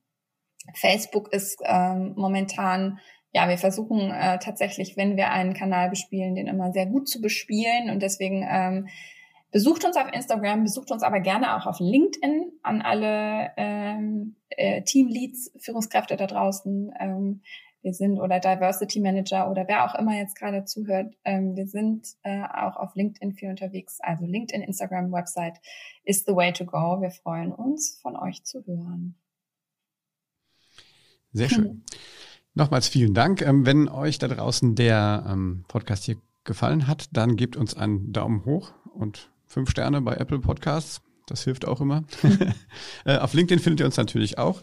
[0.75, 2.99] Facebook ist ähm, momentan,
[3.32, 7.21] ja, wir versuchen äh, tatsächlich, wenn wir einen Kanal bespielen, den immer sehr gut zu
[7.21, 8.88] bespielen und deswegen ähm,
[9.52, 14.84] Besucht uns auf Instagram, besucht uns aber gerne auch auf LinkedIn an alle ähm, äh,
[14.84, 16.93] Teamleads, Führungskräfte da draußen.
[17.00, 17.41] Ähm,
[17.82, 21.16] wir sind oder Diversity Manager oder wer auch immer jetzt gerade zuhört.
[21.24, 24.00] Ähm, wir sind äh, auch auf LinkedIn viel unterwegs.
[24.02, 25.60] Also LinkedIn, Instagram, Website
[26.04, 27.02] is the way to go.
[27.02, 29.16] Wir freuen uns, von euch zu hören.
[31.32, 31.84] Sehr schön.
[32.54, 33.41] Nochmals vielen Dank.
[33.41, 38.12] Ähm, wenn euch da draußen der ähm, Podcast hier gefallen hat, dann gebt uns einen
[38.12, 41.02] Daumen hoch und fünf Sterne bei Apple Podcasts.
[41.26, 42.06] Das hilft auch immer.
[43.06, 44.62] Äh, auf LinkedIn findet ihr uns natürlich auch.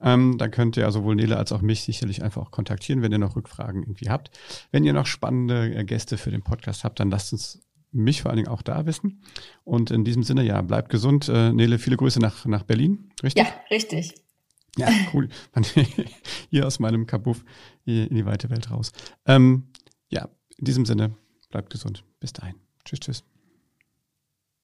[0.00, 3.18] Ähm, da könnt ihr sowohl Nele als auch mich sicherlich einfach auch kontaktieren, wenn ihr
[3.18, 4.30] noch Rückfragen irgendwie habt.
[4.70, 7.60] Wenn ihr noch spannende äh, Gäste für den Podcast habt, dann lasst uns
[7.90, 9.22] mich vor allen Dingen auch da wissen.
[9.64, 11.28] Und in diesem Sinne, ja, bleibt gesund.
[11.28, 13.44] Äh, Nele, viele Grüße nach, nach Berlin, richtig?
[13.44, 14.14] Ja, richtig.
[14.76, 15.28] Ja, cool.
[16.50, 17.44] hier aus meinem Kabuff
[17.84, 18.92] in die weite Welt raus.
[19.26, 19.68] Ähm,
[20.08, 21.14] ja, in diesem Sinne,
[21.50, 22.04] bleibt gesund.
[22.20, 22.54] Bis dahin.
[22.84, 23.33] Tschüss, tschüss.